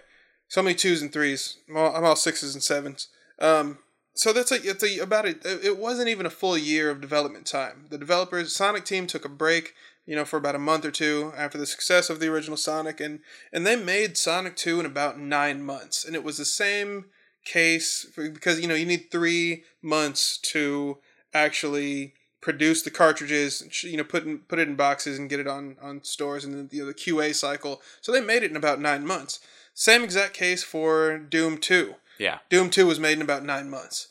[0.54, 1.58] So many twos and threes.
[1.68, 3.08] I'm all, I'm all sixes and sevens.
[3.40, 3.80] Um,
[4.14, 5.44] so that's a, it's a, about it.
[5.44, 7.88] It wasn't even a full year of development time.
[7.90, 9.74] The developers, Sonic team, took a break,
[10.06, 13.02] you know, for about a month or two after the success of the original Sonic,
[13.02, 17.06] and and they made Sonic Two in about nine months, and it was the same
[17.46, 21.00] case because you know you need three months to
[21.34, 25.48] actually produce the cartridges, you know, put in, put it in boxes and get it
[25.48, 27.82] on on stores, and then you know, the QA cycle.
[28.02, 29.40] So they made it in about nine months.
[29.74, 31.96] Same exact case for Doom Two.
[32.20, 32.40] Yeah.
[32.50, 34.10] Doom Two was made in about nine months.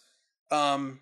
[0.51, 1.01] Um,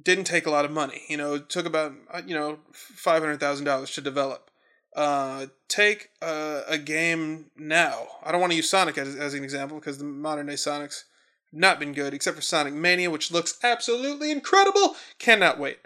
[0.00, 1.02] didn't take a lot of money.
[1.08, 4.50] You know, it took about uh, you know five hundred thousand dollars to develop.
[4.96, 8.08] Uh, take a, a game now.
[8.24, 11.04] I don't want to use Sonic as, as an example because the modern day Sonics
[11.52, 14.96] not been good, except for Sonic Mania, which looks absolutely incredible.
[15.18, 15.78] Cannot wait.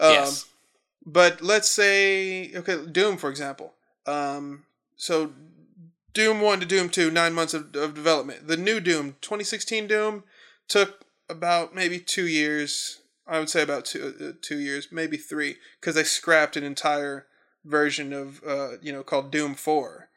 [0.00, 0.46] Um, yes.
[1.04, 3.72] But let's say, okay, Doom, for example.
[4.06, 4.64] Um,
[4.96, 5.32] so
[6.14, 8.46] Doom 1 to Doom 2, nine months of, of development.
[8.48, 10.24] The new Doom, 2016 Doom,
[10.68, 13.00] took about maybe two years.
[13.26, 17.26] I would say about two uh, two years, maybe three, because they scrapped an entire
[17.64, 20.08] version of uh, you know called Doom Four,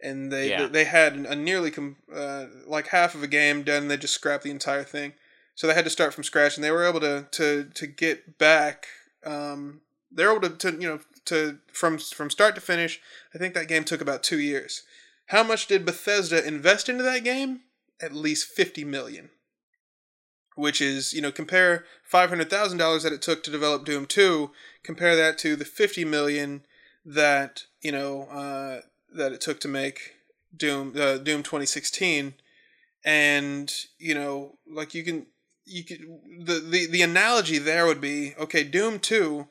[0.00, 0.66] and they Yeah.
[0.66, 3.88] they had a nearly com- uh, like half of a game done.
[3.88, 5.12] They just scrapped the entire thing,
[5.54, 8.38] so they had to start from scratch, and they were able to to to get
[8.38, 8.86] back.
[9.24, 12.98] Um, they were able to, to you know to from from start to finish.
[13.34, 14.82] I think that game took about two years.
[15.26, 17.60] How much did Bethesda invest into that game?
[18.00, 19.30] At least fifty million
[20.54, 24.06] which is you know compare five hundred thousand dollars that it took to develop Doom
[24.06, 24.50] Two,
[24.82, 26.64] compare that to the fifty million
[27.04, 28.80] that you know uh,
[29.14, 30.14] that it took to make
[30.56, 32.34] Doom uh, Doom twenty sixteen,
[33.04, 35.26] and you know like you can
[35.64, 36.00] you could
[36.40, 39.48] the, the the analogy there would be okay Doom Two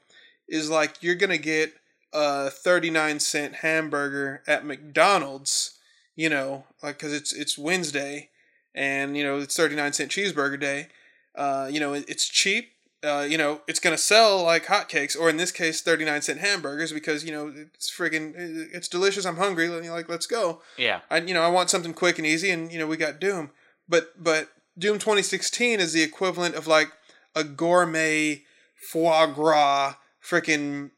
[0.47, 1.73] is like you're gonna get
[2.13, 5.77] a thirty nine cent hamburger at McDonald's,
[6.15, 8.29] you know like because it's it's Wednesday
[8.75, 10.87] and you know it's 39 cent cheeseburger day
[11.35, 12.71] uh, you know it, it's cheap
[13.03, 16.91] uh, you know it's gonna sell like hotcakes or in this case 39 cent hamburgers
[16.91, 18.33] because you know it's friggin'
[18.73, 21.01] it's delicious i'm hungry like let's go Yeah.
[21.11, 23.51] i you know i want something quick and easy and you know we got doom
[23.87, 26.87] but but doom 2016 is the equivalent of like
[27.35, 28.41] a gourmet
[28.75, 30.89] foie gras freaking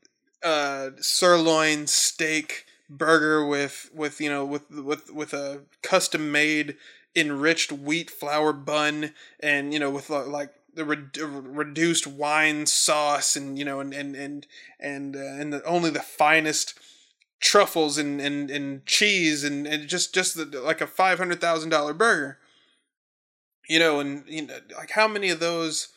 [0.45, 6.77] uh, sirloin steak burger with with you know with with with a custom made
[7.15, 13.35] enriched wheat flour bun and you know with uh, like the re- reduced wine sauce
[13.35, 14.45] and you know and and and
[14.79, 16.77] and, uh, and the, only the finest
[17.39, 21.69] truffles and and, and cheese and, and just just the, like a five hundred thousand
[21.69, 22.37] dollar burger.
[23.67, 25.87] You know and you know like how many of those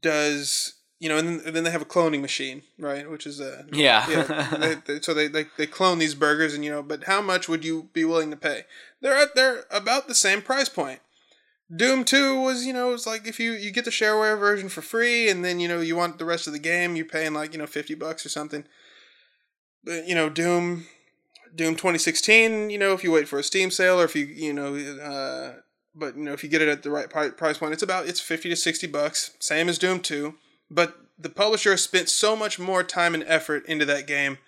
[0.00, 3.38] does you know and then, and then they have a cloning machine right which is
[3.38, 4.08] a Yeah.
[4.08, 4.56] yeah.
[4.56, 7.46] They, they, so they, they they clone these burgers, and you know, but how much
[7.46, 8.62] would you be willing to pay?
[9.02, 11.00] They're at they're about the same price point.
[11.74, 14.80] Doom Two was you know it's like if you you get the shareware version for
[14.80, 17.52] free, and then you know you want the rest of the game, you're paying like
[17.52, 18.64] you know fifty bucks or something.
[19.84, 20.86] But you know Doom,
[21.54, 24.54] Doom 2016, you know if you wait for a Steam sale or if you you
[24.54, 24.74] know.
[24.74, 25.60] uh
[25.94, 28.20] but you know if you get it at the right price point, it's about it's
[28.20, 30.36] fifty to sixty bucks, same as Doom Two.
[30.74, 34.38] But the publisher has spent so much more time and effort into that game.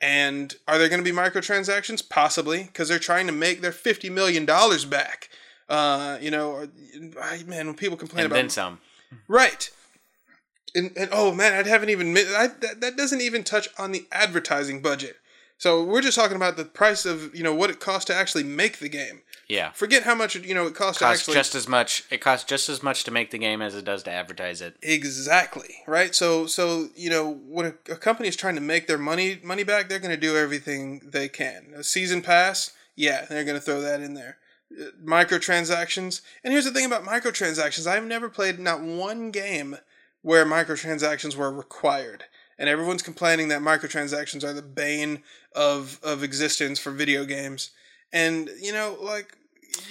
[0.00, 2.08] And are there going to be microtransactions?
[2.08, 5.28] Possibly, because they're trying to make their fifty million dollars back.
[5.68, 6.68] Uh, you know, or,
[7.20, 8.80] I- man, when people complain and about then some.
[9.26, 9.70] right,
[10.74, 14.06] and, and oh man, I haven't even I, that that doesn't even touch on the
[14.12, 15.16] advertising budget.
[15.58, 18.44] So we're just talking about the price of you know what it costs to actually
[18.44, 19.22] make the game.
[19.48, 19.72] Yeah.
[19.72, 22.04] Forget how much you know it costs, Costs to actually just as much.
[22.10, 24.76] It costs just as much to make the game as it does to advertise it.
[24.82, 26.14] Exactly right.
[26.14, 29.64] So so you know when a, a company is trying to make their money money
[29.64, 31.72] back, they're going to do everything they can.
[31.74, 34.38] A season pass, yeah, they're going to throw that in there.
[34.70, 39.78] Uh, Microtransactions, and here's the thing about microtransactions: I've never played not one game
[40.22, 42.24] where microtransactions were required,
[42.58, 45.22] and everyone's complaining that microtransactions are the bane
[45.54, 47.70] of of existence for video games.
[48.12, 49.36] And you know, like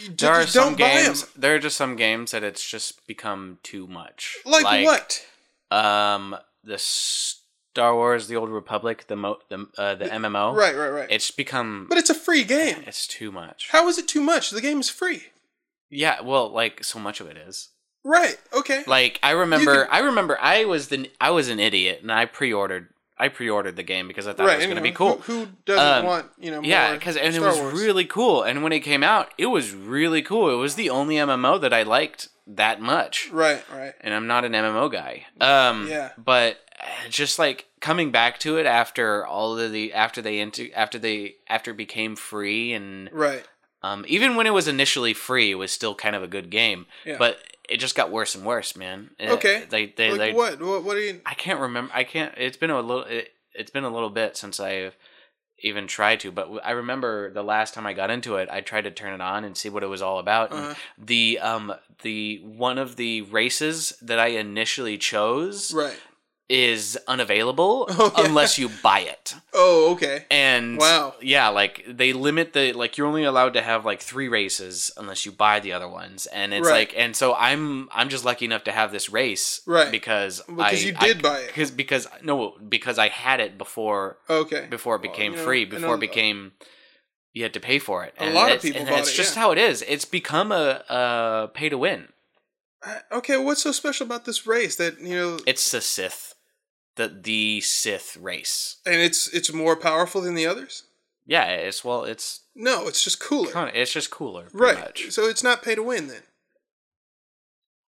[0.01, 1.05] you There are just some don't buy 'em.
[1.05, 1.25] games.
[1.35, 4.37] There are just some games that it's just become too much.
[4.45, 5.25] Like, what?
[5.69, 10.55] Um, the Star Wars: The Old Republic, the mo- the uh, the MMO.
[10.55, 11.07] Right, right, right.
[11.11, 11.85] It's become.
[11.89, 12.83] but it's a free game.
[12.87, 13.69] it's too much.
[13.71, 14.49] How is it too much?
[14.49, 15.23] The game is free.
[15.89, 17.69] Yeah, well, like so much of it is.
[18.03, 18.37] Right.
[18.53, 18.83] Okay.
[18.87, 22.25] Like I remember, can- I remember, I was the I was an idiot, and I
[22.25, 22.89] pre-ordered.
[23.19, 25.17] I pre-ordered the game because I thought it was going to be cool.
[25.19, 26.61] Who, who doesn't Um, want you know?
[26.61, 27.73] yeah, because and it was Wars?
[27.73, 28.43] really cool.
[28.43, 30.49] And when it came out, it was really cool.
[30.51, 33.29] It was the only MMO that I liked that much.
[33.31, 33.93] right, right.
[34.01, 35.25] And I'm not an MMO guy.
[35.41, 36.11] Um, Yeah.
[36.17, 40.71] But uh, just like coming back to it after all of the after they into
[40.73, 43.43] after they after it became free and Right.
[43.83, 46.85] Um, even when it was initially free, it was still kind of a good game.
[47.05, 47.17] Yeah.
[47.19, 49.11] But it just got worse and worse, man.
[49.19, 49.65] It- Okay.
[49.69, 50.61] They they, Like they what?
[50.61, 50.83] What?
[50.83, 51.21] What do you?
[51.25, 51.91] I can't remember.
[51.93, 52.33] I can't.
[52.37, 53.03] It's been a little.
[53.03, 54.95] It, it's been a little bit since I've
[55.59, 56.31] even tried to.
[56.31, 59.21] But I remember the last time I got into it, I tried to turn it
[59.21, 60.51] on and see what it was all about.
[60.51, 60.73] Uh-huh.
[60.97, 65.97] The um the one of the races that I initially chose Right.
[66.49, 68.23] Is unavailable Oh, yeah.
[68.25, 69.33] unless you buy it.
[69.53, 70.25] Oh, okay.
[70.31, 71.15] And Wow.
[71.21, 75.25] yeah, like they limit the like you're only allowed to have like three races unless
[75.25, 76.87] you buy the other ones, and it's Right.
[76.89, 79.91] like and so I'm I'm just lucky enough to have this race, Right.
[79.91, 81.47] Because Because I, you did I, buy it.
[81.47, 84.67] because because no because I had it before Okay.
[84.69, 86.53] before it Well, became you know, free before it became
[87.33, 88.15] you had to pay for it.
[88.19, 89.41] A lot of people and bought it's it, just yeah.
[89.41, 89.83] how it is.
[89.87, 92.07] It's become a, a pay to win.
[92.85, 93.37] Uh, Okay.
[93.37, 95.39] What's so special about this race that you know?
[95.45, 96.33] It's the Sith,
[96.97, 98.77] the the Sith race.
[98.85, 100.83] and it's it's more powerful than the others.
[101.25, 103.51] Yeah, it's well, it's No, it's just cooler.
[103.51, 104.77] kind of it's just cooler, Right.
[104.79, 105.07] Much.
[105.11, 106.23] So it's not pay to win then.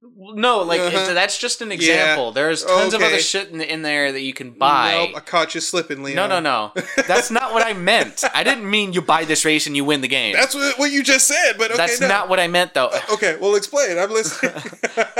[0.06, 1.14] No, like Uh-huh.
[1.14, 2.34] that's just an example.
[2.34, 5.06] There's tons of other shit in, in there that you can buy.
[5.08, 6.18] Nope, I caught you slipping, Leon.
[6.18, 6.84] no, no, no.
[7.08, 8.22] That's not what I meant.
[8.36, 10.34] I didn't mean you buy this race and you win the game.
[10.34, 12.10] That's what, what you just said, but okay, That's no.
[12.10, 12.89] not what I meant, though.
[13.14, 13.97] Okay, well, explain.
[13.97, 14.51] I'm listening.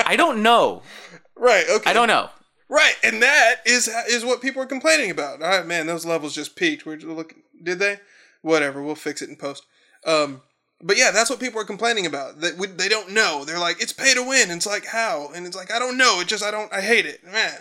[0.06, 0.82] I don't know.
[1.38, 1.64] right.
[1.70, 1.90] Okay.
[1.90, 2.30] I don't know.
[2.74, 5.44] Right, and that is is what people are complaining about.
[5.44, 6.88] All right, man, those levels just peaked.
[6.88, 7.44] We're looking.
[7.62, 8.00] Did they?
[8.42, 8.82] Whatever.
[8.82, 9.68] We'll fix it in post.
[10.08, 10.42] Um,
[10.82, 12.42] but yeah, that's what people are complaining about.
[12.42, 13.46] That we, they don't know.
[13.46, 14.50] They're like, it's pay to win.
[14.50, 15.30] And it's like how?
[15.36, 16.20] And it's like I don't know.
[16.20, 16.74] It just I don't.
[16.74, 17.24] I hate it.
[17.24, 17.54] Man.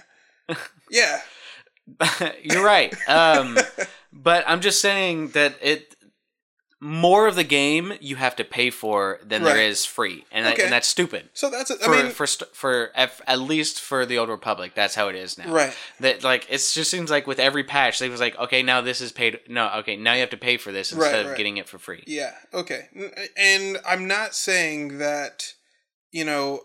[0.90, 1.20] Yeah.
[2.42, 2.94] You're right.
[3.08, 3.58] Um,
[4.12, 5.94] but I'm just saying that it
[6.84, 9.66] more of the game you have to pay for than there Right.
[9.66, 11.28] is free, and, that- and that's stupid.
[11.32, 11.78] So that's it.
[11.80, 15.06] I For mean, for st- for at, at least for the old republic, that's how
[15.06, 15.52] it is now.
[15.52, 15.72] right.
[16.00, 19.00] That like it just seems like with every patch, they was like, okay, now this
[19.00, 19.38] is paid.
[19.48, 21.78] No, okay, now you have to pay for this Right, instead of getting it for
[21.78, 22.02] free.
[22.06, 22.32] Yeah.
[22.52, 22.88] Okay.
[23.36, 25.54] And I'm not saying that
[26.10, 26.62] you know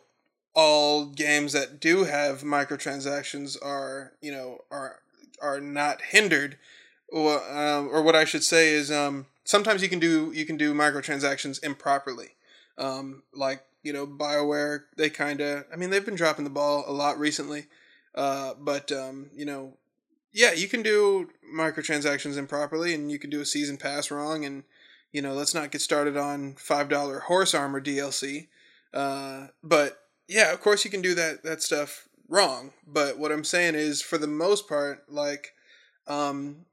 [0.55, 4.99] all games that do have microtransactions are you know are
[5.41, 6.57] are not hindered.
[7.09, 10.58] Or, um, or what I should say is um, sometimes you can do you can
[10.58, 12.36] do microtransactions improperly.
[12.78, 16.84] Um, like you know Bioware, they kind of I mean they've been dropping the ball
[16.86, 17.66] a lot recently.
[18.14, 19.74] Uh, but um, you know,
[20.34, 24.64] yeah, you can do microtransactions improperly, and you can do a season pass wrong, and
[25.12, 28.48] you know, let's not get started on five dollar horse armor DLC.
[28.93, 32.74] Uh, but yeah, of course you can do that that stuff wrong.
[32.86, 35.54] But what I'm saying is, for the most part, like,
[36.08, 36.66] um,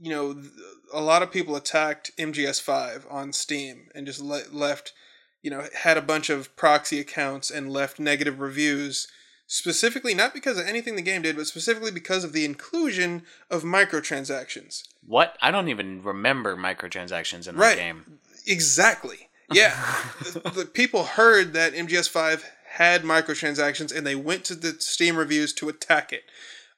[0.00, 0.50] you know, th-
[0.92, 4.92] a lot of people attacked MGS5 on Steam and just le- left,
[5.42, 9.08] you know, had a bunch of proxy accounts and left negative reviews.
[9.46, 13.64] Specifically, not because of anything the game did, but specifically because of the inclusion of
[13.64, 14.84] microtransactions.
[15.04, 15.36] What?
[15.42, 17.76] I don't even remember microtransactions in Right.
[17.76, 18.20] game.
[18.46, 19.28] Exactly.
[19.52, 19.74] Yeah.
[20.22, 22.42] the, the people heard that MGS5
[22.74, 26.22] had microtransactions and they went to the Steam reviews to attack it.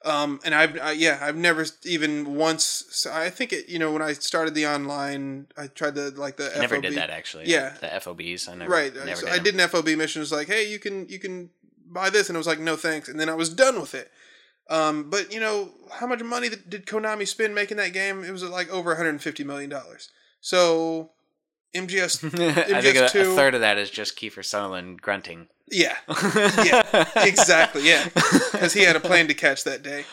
[0.05, 3.91] Um, and I've, I, yeah, I've never even once, so I think it, you know,
[3.91, 6.83] when I started the online, I tried the, like the I never FOB.
[6.83, 7.45] did that actually.
[7.47, 7.73] Yeah.
[7.79, 8.49] the FOBs.
[8.49, 8.69] I never.
[8.71, 8.93] Right.
[8.93, 10.19] Never so did I did an FOB mission.
[10.19, 11.51] It was like, hey, you can, you can
[11.87, 12.27] buy this.
[12.29, 13.07] And I was like, no, thanks.
[13.07, 14.11] And then I was done with it.
[14.69, 18.23] Um, but you know, how much money did Konami spend making that game?
[18.23, 20.09] It was like over 150 million dollars.
[20.41, 21.11] So
[21.75, 22.23] MGS,
[22.73, 25.47] I think a, a third of that is just Kiefer Sutherland grunting.
[25.73, 25.97] Yeah,
[26.63, 30.05] yeah, exactly, yeah, because he had a plane to catch that day.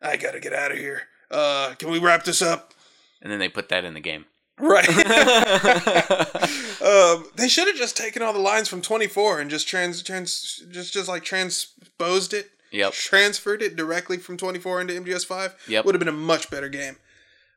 [0.00, 1.02] I gotta get out of here.
[1.30, 2.74] Uh, can we wrap this up?
[3.22, 4.24] And then they put that in the game.
[4.58, 4.88] Right.
[6.82, 10.62] um, they should have just taken all the lines from 24 and just trans, trans,
[10.70, 12.50] just, just like transposed it.
[12.72, 12.92] Yep.
[12.92, 15.54] Transferred it directly from 24 into MGS5.
[15.66, 15.84] Yep.
[15.84, 16.96] Would have been a much better game.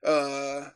[0.06, 0.70] Uh,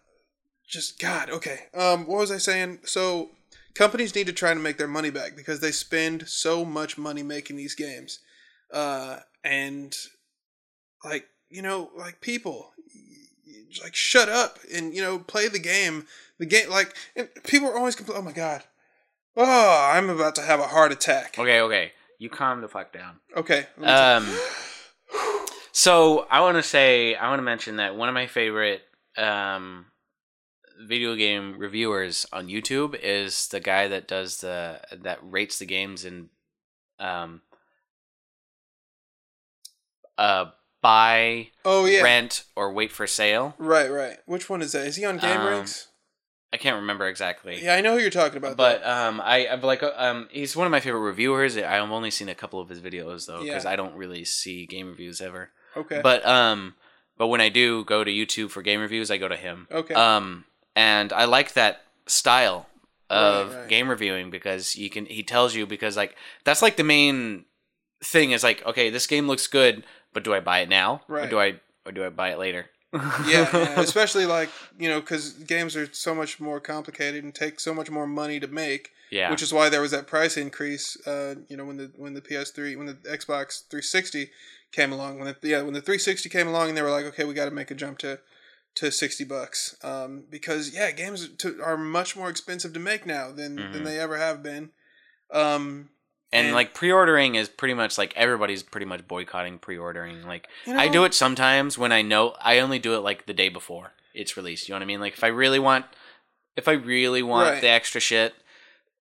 [0.67, 1.29] just God.
[1.29, 1.61] Okay.
[1.73, 2.79] Um, what was I saying?
[2.83, 3.31] So
[3.77, 7.23] companies need to try to make their money back because they spend so much money
[7.23, 8.19] making these games.
[8.73, 9.95] Uh, and
[11.03, 12.71] like you know, like people,
[13.81, 16.05] like shut up and you know play the game.
[16.39, 18.23] The game, like and people are always complaining.
[18.23, 18.63] Oh my god.
[19.35, 21.35] Oh, I'm about to have a heart attack.
[21.37, 21.91] Okay, okay.
[22.17, 23.19] You calm the fuck down.
[23.35, 23.67] Okay.
[23.83, 24.27] Um,
[25.71, 28.81] so I want to say I want to mention that one of my favorite
[29.15, 29.85] um,
[30.79, 36.05] video game reviewers on YouTube is the guy that does the that rates the games
[36.05, 36.29] in
[36.99, 37.41] um
[40.17, 40.45] uh
[40.81, 42.01] buy oh yeah.
[42.01, 43.55] rent or wait for sale.
[43.57, 44.17] Right, right.
[44.25, 44.85] Which one is that?
[44.87, 45.87] Is he on Game Um, Ranks?
[46.53, 47.61] I can't remember exactly.
[47.61, 48.55] Yeah, I know who you're talking about.
[48.55, 48.89] But though.
[48.91, 51.57] um, I I've like um, he's one of my favorite reviewers.
[51.57, 53.71] I've only seen a couple of his videos though, because Yeah.
[53.71, 55.49] I don't really see game reviews ever.
[55.75, 55.99] okay.
[56.01, 56.75] But um,
[57.17, 59.67] but when I do go to YouTube for game reviews, I go to him.
[59.71, 59.93] okay.
[59.93, 60.45] Um,
[60.77, 62.67] and I like that style
[63.09, 63.69] of Right, right.
[63.69, 67.45] game reviewing because you can he tells you because like that's like the main
[68.03, 71.25] thing is like okay this game looks good but do I buy it now or
[71.25, 72.69] do I or do I buy it later?
[72.93, 77.59] yeah, yeah, especially like you know because games are so much more complicated and take
[77.59, 79.29] so much more money to make, yeah.
[79.29, 80.97] which is why there was that price increase.
[81.05, 84.29] Uh, you know when the when the PS3 when the Xbox 360
[84.71, 87.23] came along when the yeah when the 360 came along and they were like okay
[87.23, 88.19] we got to make a jump to
[88.77, 93.31] to 60 bucks um, because yeah games to, are much more expensive to make now
[93.31, 93.73] than Mhm.
[93.73, 94.71] than they ever have been.
[95.31, 95.89] Um,
[96.31, 100.23] and and- like pre-ordering is pretty much like everybody's pretty much boycotting pre-ordering.
[100.27, 103.25] Like you know, I do it sometimes when I know I only do it like
[103.25, 104.67] the day before it's released.
[104.67, 104.99] You know what I mean?
[104.99, 105.85] Like if I really want,
[106.55, 107.61] if I really want Right.
[107.61, 108.33] the extra shit,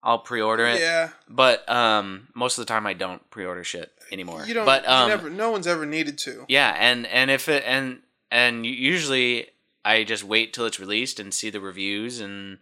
[0.02, 0.80] I'll pre-order it.
[0.80, 4.44] Yeah, But um, most of the time I don't pre-order shit anymore.
[4.46, 4.64] you don't.
[4.66, 6.44] But um, you never, no one's ever needed to.
[6.48, 8.00] yeah, and and if it and
[8.30, 9.48] and usually
[9.87, 12.59] I just wait till it's released and see the reviews and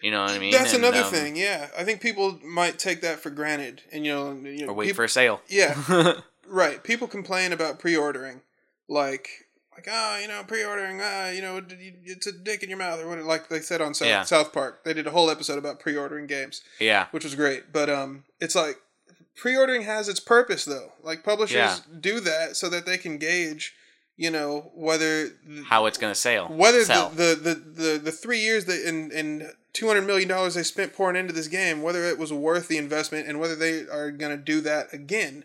[0.00, 0.52] You know what I mean?
[0.52, 1.36] That's And, another um, thing.
[1.36, 4.74] Yeah, I think people might take that for granted, and you know, you know Or
[4.74, 5.40] wait peop- for a sale.
[5.48, 5.74] Yeah,
[6.46, 6.82] right.
[6.82, 8.40] People complain about pre-ordering,
[8.88, 9.28] like
[9.74, 11.62] like oh, you know, pre-ordering, ah, you know,
[12.04, 13.18] it's a dick in your mouth, or what?
[13.20, 14.22] Like they said on South, Yeah.
[14.24, 17.06] South Park, they did a whole episode about pre-ordering games, yeah.
[17.10, 17.72] which was great.
[17.72, 18.76] But um, it's like
[19.34, 20.92] pre-ordering has its purpose though.
[21.02, 21.76] Like publishers Yeah.
[22.00, 23.72] do that so that they can gauge,
[24.16, 26.48] you know, whether th- How it's gonna sell.
[26.48, 27.10] whether sell.
[27.10, 30.62] the, the, the, the, the three years that in in two hundred million dollars they
[30.62, 34.10] spent pouring into this game, whether it was worth the investment and whether they are
[34.10, 35.44] gonna do that again.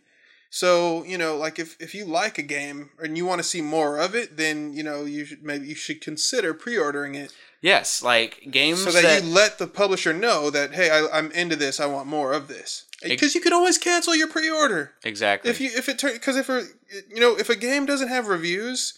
[0.49, 3.61] So you know, like if, if you like a game and you want to see
[3.61, 8.03] more of it, then you know you should maybe you should consider pre-ordering it yes,
[8.03, 11.55] like games so that, that, you let the publisher know that hey, I, I'm into
[11.55, 12.85] this, I want more of this.
[13.03, 14.93] Because you can always cancel your pre-order.
[15.03, 15.51] Exactly.
[15.51, 16.63] if you if it turn because if a
[17.09, 18.97] you know if a game doesn't have reviews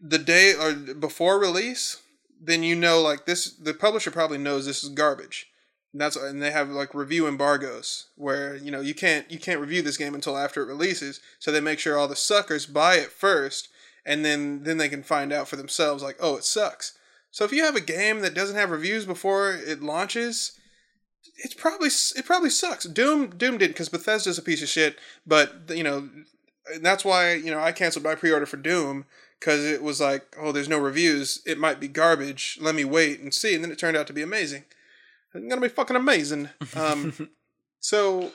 [0.00, 2.02] the day or before release
[2.42, 5.46] then you know like this the publisher probably knows this is garbage.
[5.92, 9.60] And that's and they have like review embargoes where you know you can't you can't
[9.60, 11.20] review this game until after it releases.
[11.38, 13.68] So they make sure all the suckers buy it first
[14.04, 16.98] and then then they can find out for themselves like oh it sucks.
[17.30, 20.58] So if you have a game that doesn't have reviews before it launches
[21.36, 22.84] it's probably it probably sucks.
[22.84, 24.98] Doom Doom didn't because Bethesda's a piece of shit.
[25.26, 26.08] But you know,
[26.72, 29.04] and that's why you know I canceled my pre-order for Doom
[29.38, 31.42] because it was like, oh, there's no reviews.
[31.44, 32.58] It might be garbage.
[32.60, 33.54] Let me wait and see.
[33.54, 34.64] And then it turned out to be amazing.
[35.34, 36.50] It's gonna be fucking amazing.
[36.76, 37.30] Um,
[37.80, 38.30] so,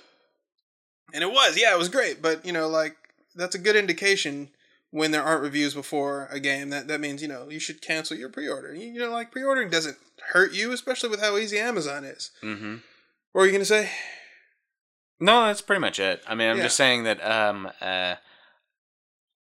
[1.13, 2.21] and it was, yeah, it was great.
[2.21, 2.97] But you know, like
[3.35, 4.49] that's a good indication
[4.91, 6.69] when there aren't reviews before a game.
[6.71, 8.73] That that means you know you should cancel your pre-order.
[8.73, 9.97] You, you know, like pre-ordering doesn't
[10.33, 12.31] hurt you, especially with how easy Amazon is.
[12.41, 12.75] hmm
[13.31, 13.89] What were you gonna say?
[15.19, 16.23] No, that's pretty much it.
[16.27, 16.63] I mean, I'm Yeah.
[16.63, 18.15] just saying that, um, uh,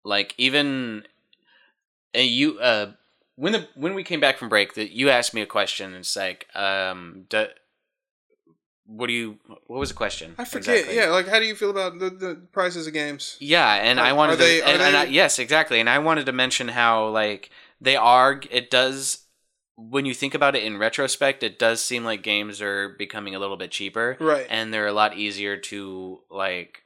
[0.04, 1.06] like even
[2.16, 2.92] uh, you, uh,
[3.34, 5.92] when the when we came back from break, that you asked me a question.
[5.94, 7.46] It's like, um, do,
[8.86, 9.38] what do you?
[9.66, 10.34] What was the question?
[10.38, 10.74] I forget.
[10.76, 10.96] exactly?
[10.96, 13.36] Yeah, like how do you feel about the, the prices of games?
[13.40, 15.90] Yeah, and Are- I wanted are they- to, are and, and I, yes, exactly, and
[15.90, 18.40] I wanted to mention how like they are.
[18.50, 19.18] It does
[19.76, 23.38] when you think about it in retrospect, it does seem like games are becoming a
[23.38, 24.46] little bit cheaper, Right.
[24.48, 26.82] and they're a lot easier to like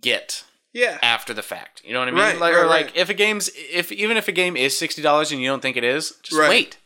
[0.00, 0.98] get Yeah.
[1.02, 1.82] after the fact.
[1.84, 2.20] You know what I mean?
[2.20, 2.96] Right, like, right, or like right.
[2.96, 5.76] if a game's if even if a game is sixty dollars and you don't think
[5.76, 6.50] it is, just Right.
[6.50, 6.76] wait.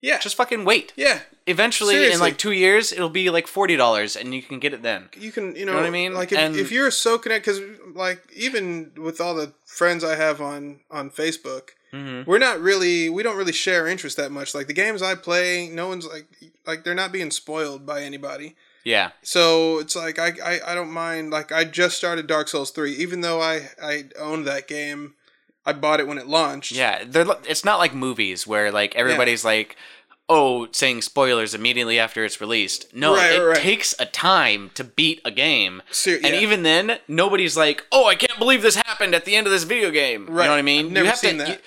[0.00, 0.18] Yeah.
[0.20, 0.92] Just fucking wait.
[0.96, 1.20] yeah.
[1.48, 4.82] Eventually, in like two years, it'll be like forty dollars, and you can get it
[4.82, 5.08] then.
[5.16, 6.12] You can, you know, know what I mean?
[6.14, 10.14] Like if, And- if you're so connected, because like even with all the friends I
[10.14, 12.28] have on on Facebook, Mm-hmm.
[12.30, 14.54] we're not really, we don't really share interest that much.
[14.54, 16.26] Like the games I play, no one's like,
[16.66, 18.56] like they're not being spoiled by anybody.
[18.84, 21.30] Yeah, So it's like I, I, I don't mind.
[21.30, 25.14] Like I just started Dark Souls three, even though I I owned that game.
[25.66, 26.72] I bought it when it launched.
[26.72, 27.04] yeah.
[27.06, 29.76] They're, it's not like movies where like everybody's like,
[30.30, 32.94] oh, saying spoilers immediately after it's released.
[32.94, 33.56] No, Right, it right.
[33.58, 35.82] takes a time to beat a game.
[35.90, 36.40] Ser- And yeah.
[36.40, 39.64] even then, nobody's like, "Oh, I can't believe this happened at the end of this
[39.64, 40.44] video game." Right.
[40.44, 40.86] You know what I mean?
[40.86, 41.48] I've never you have seen to, that.
[41.48, 41.58] you-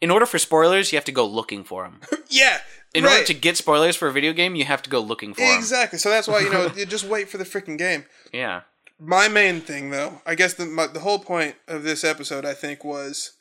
[0.00, 2.00] in order for spoilers, you have to go looking for them.
[2.28, 2.58] yeah.
[2.94, 3.12] In right.
[3.12, 5.58] order to get spoilers for a video game, you have to go looking for them.
[5.58, 5.98] exactly.
[5.98, 8.04] So that's why you know you just wait for the freaking game.
[8.32, 8.62] Yeah.
[8.98, 12.52] My main thing, though, I guess the my, the whole point of this episode, I
[12.52, 13.32] think, was,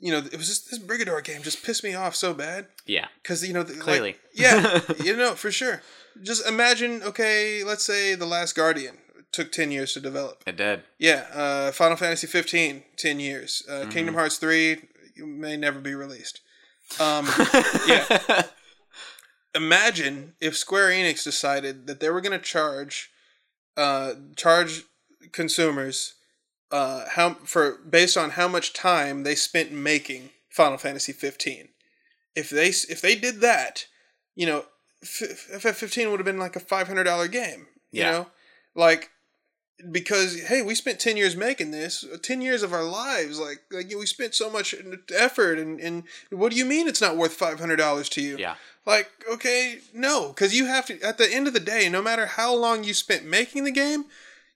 [0.00, 3.06] you know, it was just this Brigador game just pissed me off so bad Yeah.
[3.22, 4.16] because you know, the, like- Clearly.
[4.34, 5.82] yeah, you know, for sure.
[6.22, 8.98] Just imagine, okay, let's say the Last Guardian
[9.32, 10.42] took ten years to develop.
[10.46, 10.82] It did.
[10.98, 13.62] Yeah, uh, Final Fantasy 15, 10 years.
[13.68, 13.90] Uh, Mm-hmm.
[13.90, 14.76] Kingdom Hearts 3
[15.16, 16.40] may never be released.
[17.00, 17.28] Um,
[17.88, 18.42] yeah.
[19.54, 23.10] Imagine if Square Enix decided that they were going to charge
[23.76, 24.82] uh, charge
[25.32, 26.14] consumers
[26.70, 31.68] uh, how for based on how much time they spent making Final Fantasy 15.
[32.34, 33.86] If they if they did that,
[34.34, 34.64] you know,
[35.02, 38.10] F- FF15 would have been like a $500 game, you Yeah.
[38.10, 38.26] know?
[38.74, 39.10] Like
[39.90, 43.88] because hey, we spent 10 years making this, 10 years of our lives like like
[43.88, 44.74] we spent so much
[45.14, 48.36] effort and and what do you mean it's not worth $500 to you?
[48.38, 48.54] yeah.
[48.84, 52.26] Like, okay, no, because you have to, at the end of the day, no matter
[52.26, 54.06] how long you spent making the game,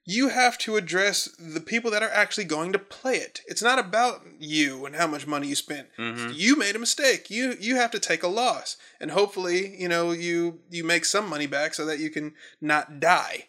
[0.05, 3.41] you have to address the people that are actually going to play it.
[3.47, 5.89] It's not about you and how much money you spent.
[5.97, 6.31] Mm-hmm.
[6.33, 7.29] You made a mistake.
[7.29, 11.29] You you have to take a loss, and hopefully, you know, you you make some
[11.29, 13.47] money back so that you can not die.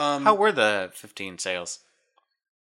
[0.00, 1.80] Um, How were the 15 sales?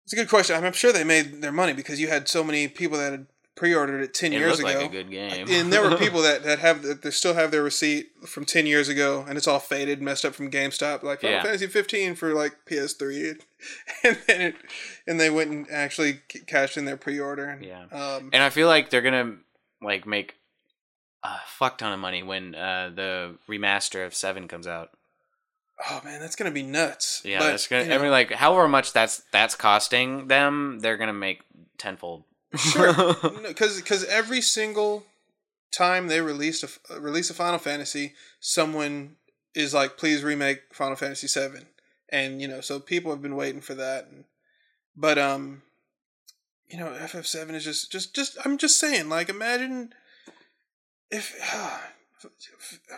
[0.05, 0.57] it's a good question.
[0.65, 4.01] I'm sure they made their money because you had so many people that had pre-ordered
[4.01, 4.67] it ten It years ago.
[4.69, 5.47] like a good game.
[5.49, 8.67] and there were people that, that have that they still have their receipt from ten
[8.67, 11.43] years ago, and it's all faded, messed up from GameStop, like Final Yeah.
[11.45, 13.41] Fantasy 15 for like PS3,
[14.05, 14.55] and then it,
[15.07, 17.61] and they went and actually cashed in their pre-order.
[17.63, 17.85] Yeah.
[17.93, 19.37] Um, and I feel like they're gonna
[19.83, 20.37] like make
[21.23, 24.91] a fuck ton of money when uh, the remaster of Seven comes out.
[25.89, 27.23] Oh man, that's gonna be nuts.
[27.25, 27.85] Yeah, But, that's gonna.
[27.85, 31.43] you know, I mean, like, however much that's that's costing them, they're gonna make
[31.79, 32.25] tenfold.
[32.57, 32.93] Sure,
[33.47, 35.05] because because every single
[35.73, 39.17] time they released a uh, release a Final Fantasy, someone
[39.55, 41.65] is like, "Please remake Final Fantasy VII,"
[42.09, 44.07] and you know, so people have been waiting for that.
[44.07, 44.25] And,
[44.97, 45.63] but um,
[46.69, 48.37] you know, FF seven is just just just.
[48.45, 49.95] I'm just saying, like, imagine
[51.11, 51.35] if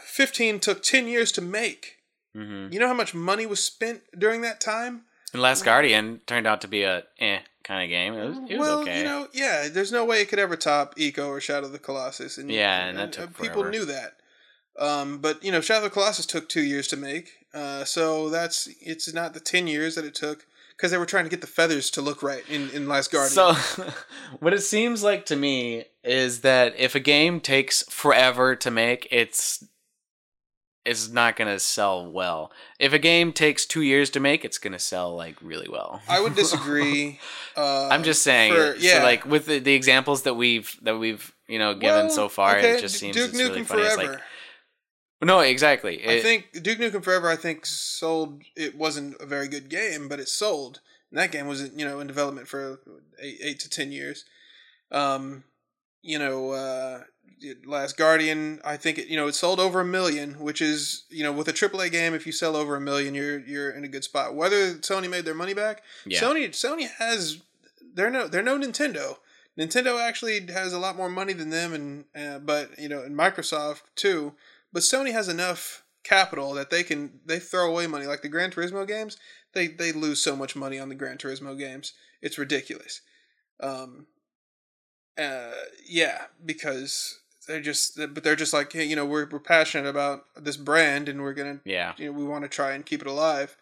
[0.03, 1.99] fifteen took ten years to make.
[2.35, 5.03] Hmm You know how much money was spent during that time?
[5.33, 8.14] And Last Guardian turned out to be a eh kind of game.
[8.14, 8.99] It was, it was well, okay.
[8.99, 11.78] you know, yeah, there's no way it could ever top Ico or Shadow of the
[11.78, 14.16] Colossus, and Yeah, and that took people knew that.
[14.78, 18.28] Um, but you know, Shadow of the Colossus took two years to make, uh, so
[18.28, 21.41] that's it's not the ten years that it took because they were trying to get
[21.41, 23.33] the feathers to look right in in Last Guardian.
[23.55, 23.55] So,
[24.41, 29.07] what it seems like to me is that if a game takes forever to make,
[29.11, 29.64] it's
[30.85, 32.51] it's not gonna sell well.
[32.78, 36.03] If a game takes two years to make, it's gonna sell like really well.
[36.09, 37.20] I would disagree.
[37.55, 38.97] Uh, I'm just saying, for- yeah.
[38.97, 39.03] yeah.
[39.03, 42.57] like with the, the examples that we've that we've you know given Well, so far,
[42.57, 43.83] okay, it just seems Duke it's Nukem really funny.
[43.83, 44.20] It's like
[45.22, 46.03] no, exactly.
[46.09, 47.28] I think Duke Nukem Forever.
[47.28, 48.43] I think sold.
[48.57, 50.80] It wasn't a very good game, but it sold.
[51.11, 52.80] And that game was you know in development for
[53.20, 54.24] eight, eight to ten years.
[54.91, 55.45] Um,
[56.03, 57.03] you know, uh,
[57.66, 58.61] Last Guardian.
[58.64, 61.49] I think it you know it sold over a million, which is you know with
[61.49, 64.35] a AAA game, if you sell over a million, you're you're in a good spot.
[64.35, 66.20] Whether Sony made their money back, yeah.
[66.20, 67.43] Sony Sony has
[67.95, 69.16] they're no they're no Nintendo.
[69.59, 73.16] Nintendo actually has a lot more money than them, and uh, but you know, and
[73.16, 74.35] Microsoft too.
[74.73, 78.51] But Sony has enough capital that they can they throw away money like the Gran
[78.51, 79.16] Turismo games.
[79.53, 81.93] They they lose so much money on the Gran Turismo games.
[82.23, 83.03] It's ridiculous.
[83.61, 84.07] Um,
[85.19, 85.53] uh,
[85.87, 90.25] yeah, because they're just but they're just like hey, you know we're we're passionate about
[90.37, 91.93] this brand and we're gonna yeah.
[91.97, 93.57] you know we want to try and keep it alive.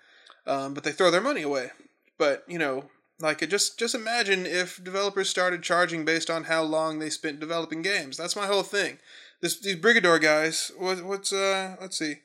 [0.46, 1.70] Um, but they throw their money away.
[2.18, 2.90] But you know
[3.20, 7.82] like just just imagine if developers started charging based on how long they spent developing
[7.82, 8.16] games.
[8.16, 8.98] That's my whole thing.
[9.40, 12.16] This these brigador guys what, what's uh let's see.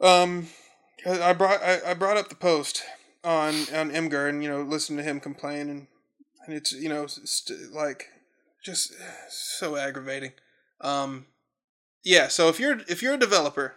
[0.00, 0.48] Um
[1.06, 2.82] i I brought I, I brought up the post
[3.24, 5.86] on on Imgur and you know listen to him complain and
[6.48, 8.08] and it's you know st- like
[8.64, 8.92] just
[9.28, 10.32] so aggravating
[10.80, 11.26] um
[12.02, 13.76] yeah so if you're if you're a developer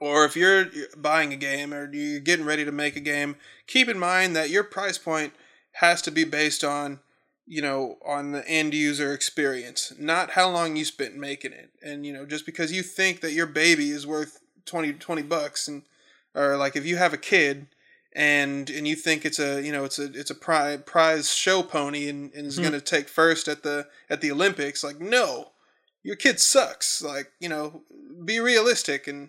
[0.00, 3.36] or if you're buying a game or you're getting ready to make a game,
[3.66, 5.32] keep in mind that your price point
[5.72, 7.00] has to be based on,
[7.46, 11.70] you know, on the end user experience, not how long you spent making it.
[11.82, 15.66] And you know, just because you think that your baby is worth 20 20 bucks
[15.66, 15.82] and
[16.34, 17.66] or like if you have a kid
[18.18, 21.62] and and you think it's a you know it's a it's a prize prize show
[21.62, 22.62] pony and, and is Hmm.
[22.62, 25.52] going to take first at the at the Olympics like no
[26.02, 27.82] your kid sucks like you know
[28.24, 29.28] be realistic and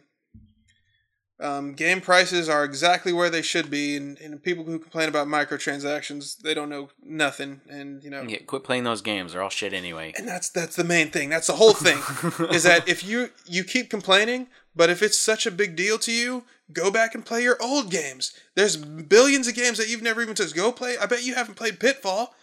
[1.41, 5.25] um, game prices are exactly where they should be, and, and people who complain about
[5.27, 9.31] microtransactions, they don't know nothing, and you know, Yeah, quit playing those games.
[9.31, 10.11] They're all shit anyway.
[10.17, 11.29] and that's that's the main thing.
[11.29, 11.99] That's the whole thing
[12.53, 16.11] is that if you you keep complaining, but if it's such a big deal to
[16.11, 18.33] you, go back and play your old games.
[18.55, 20.55] There's billions of games that you've never even touched.
[20.55, 20.97] Go play.
[20.97, 22.33] I bet you haven't played Pitfall.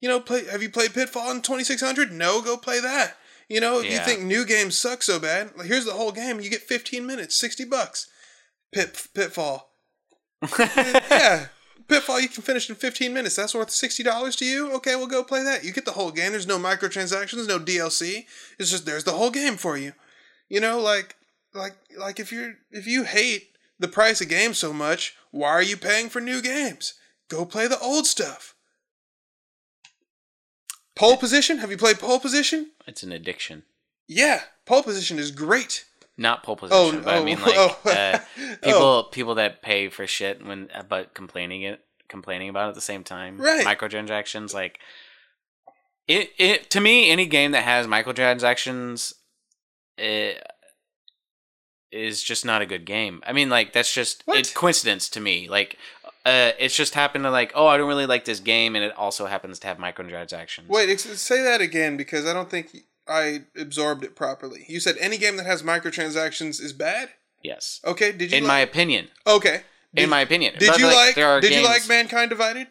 [0.00, 0.44] You know, play.
[0.46, 2.12] Have you played Pitfall in 2600?
[2.12, 3.16] No, go play that.
[3.48, 6.40] You know, if you think new games suck so bad, like here's the whole game.
[6.40, 8.08] You get 15 minutes, 60 bucks.
[8.72, 9.70] Pit Pitfall.
[10.58, 11.46] yeah.
[11.88, 13.36] Pitfall you can finish in 15 minutes.
[13.36, 14.72] That's worth $60 to you?
[14.72, 15.62] Okay, we'll go play that.
[15.62, 16.32] You get the whole game.
[16.32, 18.24] There's no microtransactions, no DLC.
[18.58, 19.92] It's just there's the whole game for you.
[20.48, 21.14] You know, like
[21.54, 25.62] like like if you're if you hate the price of games so much, why are
[25.62, 26.94] you paying for new games?
[27.28, 28.54] Go play the old stuff.
[30.94, 31.58] Pole position?
[31.58, 32.70] Have you played pole position?
[32.86, 33.64] It's an addiction.
[34.08, 35.84] Yeah, pole position is great.
[36.16, 37.78] Not pole position, but I oh, mean like oh.
[37.84, 38.56] uh, Oh.
[38.62, 42.80] people people that pay for shit when but complaining it complaining about it at the
[42.80, 43.38] same time.
[43.38, 43.66] Right.
[43.66, 44.78] Microtransactions like
[46.08, 49.12] it it to me any game that has microtransactions
[49.98, 50.42] it
[51.92, 53.22] is just not a good game.
[53.26, 54.38] I mean like that's just What?
[54.38, 55.48] it's coincidence to me.
[55.48, 55.78] Like
[56.24, 58.92] uh, it's just happened to like, oh, I don't really like this game, and it
[58.96, 60.66] also happens to have microtransactions.
[60.66, 62.76] Wait, ex- say that again because I don't think
[63.06, 64.64] I absorbed it properly.
[64.68, 67.10] You said any game that has microtransactions is bad.
[67.44, 68.38] Yes, Okay, did you?
[68.38, 69.62] in like- my opinion, okay.
[69.94, 70.54] Did, in my opinion.
[70.58, 71.14] did But, you like?
[71.14, 72.66] There are did you like Mankind Divided?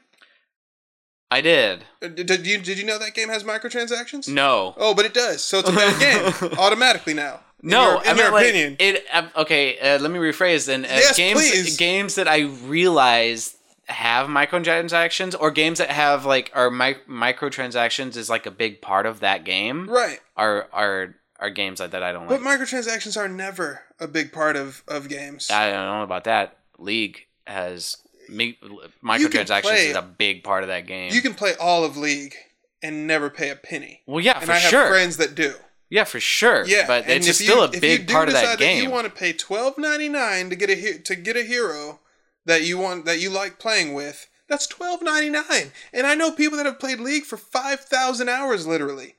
[1.31, 1.85] I did.
[2.03, 4.27] Uh, Did, did you did you know that game has microtransactions?
[4.27, 4.75] No.
[4.77, 5.43] Oh, but it does.
[5.43, 7.39] So it's a bad game automatically now.
[7.65, 8.75] No, your, in I mean your like opinion.
[8.79, 9.05] it.
[9.35, 10.85] Okay, uh, let me rephrase then.
[10.85, 11.77] Uh, Yes, games, please.
[11.77, 13.55] games that I realize
[13.87, 19.05] have microtransactions or games that have like are mi- microtransactions is like a big part
[19.05, 20.19] of that game Right.
[20.35, 24.55] are are are games like that I don't But microtransactions are never a big part
[24.55, 25.51] of, of games.
[25.51, 26.57] I don't know about that.
[26.79, 27.97] League has
[28.29, 28.57] mi-
[29.03, 31.11] microtransactions play- is a big part of that game.
[31.13, 32.35] You can play all of League
[32.81, 34.01] and never pay a penny.
[34.07, 34.87] well, yeah, And for I have sure.
[34.87, 35.53] friends that do.
[35.89, 36.65] Yeah, for sure.
[36.65, 38.83] Yeah, but and it's if still you, a you big part of that game.
[38.83, 41.99] you want to pay twelve ninety nine to get a he- to get a hero
[42.45, 44.27] that you want that you like playing with.
[44.47, 48.29] That's twelve ninety nine, and I know people that have played League for five thousand
[48.29, 49.15] hours, literally,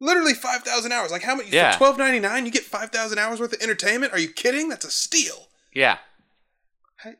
[0.00, 1.10] literally five thousand hours.
[1.10, 1.72] Like how much Yeah.
[1.72, 2.46] for twelve ninety nine?
[2.46, 4.12] You get five thousand hours worth of entertainment?
[4.12, 4.68] Are you kidding?
[4.68, 5.48] That's a steal.
[5.74, 5.98] yeah.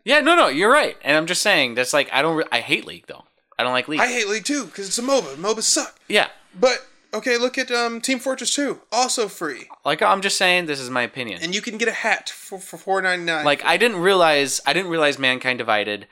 [0.04, 0.96] Yeah, no, no, you're right.
[1.04, 2.36] And I'm just saying that's like I don't.
[2.36, 3.24] Re- I hate League though.
[3.58, 4.00] I don't like League.
[4.00, 5.36] I hate League too because it's a MOBA.
[5.36, 5.98] MOBAs suck.
[6.08, 6.28] yeah,
[6.58, 6.84] But
[7.16, 10.90] okay, look at um, Team Fortress Two, also free, like I'm just saying this is
[10.90, 11.40] my opinion.
[11.42, 13.44] and you can get a hat for for four ninety nine.
[13.44, 16.06] like I didn't realize I didn't realize Mankind Divided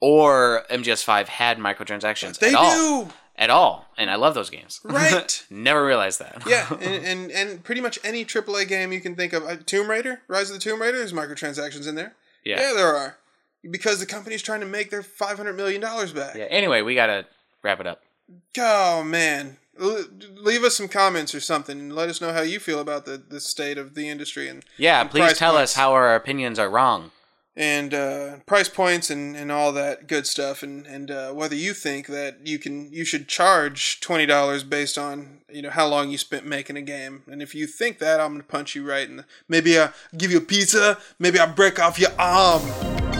[0.00, 3.08] or MGS5 had microtransactions they at all.
[3.36, 3.86] At all.
[3.96, 4.80] And I love those games.
[4.84, 5.44] Right.
[5.50, 6.42] Never realized that.
[6.46, 9.44] Yeah, and, and and pretty much any AAA game you can think of.
[9.44, 12.14] Uh, Tomb Raider, Rise of the Tomb Raider, there's microtransactions in there.
[12.44, 12.60] yeah.
[12.60, 13.16] Yeah, there are.
[13.68, 16.36] Because the company's trying to make their five hundred million dollars back.
[16.36, 16.44] Yeah.
[16.44, 17.26] Anyway, we gotta
[17.64, 18.02] wrap it up.
[18.56, 22.80] Oh man, leave us some comments or something, and let us know how you feel
[22.80, 25.72] about the, the state of the industry and Yeah, and please tell points.
[25.72, 27.10] us how our opinions are wrong.
[27.56, 31.74] and uh, price points and, and all that good stuff, and and uh, whether you
[31.74, 36.08] think that you can you should charge twenty dollars based on you know how long
[36.10, 39.08] you spent making a game, and if you think that, I'm gonna punch you right
[39.08, 43.17] in the maybe I give you a pizza, maybe I break off your arm.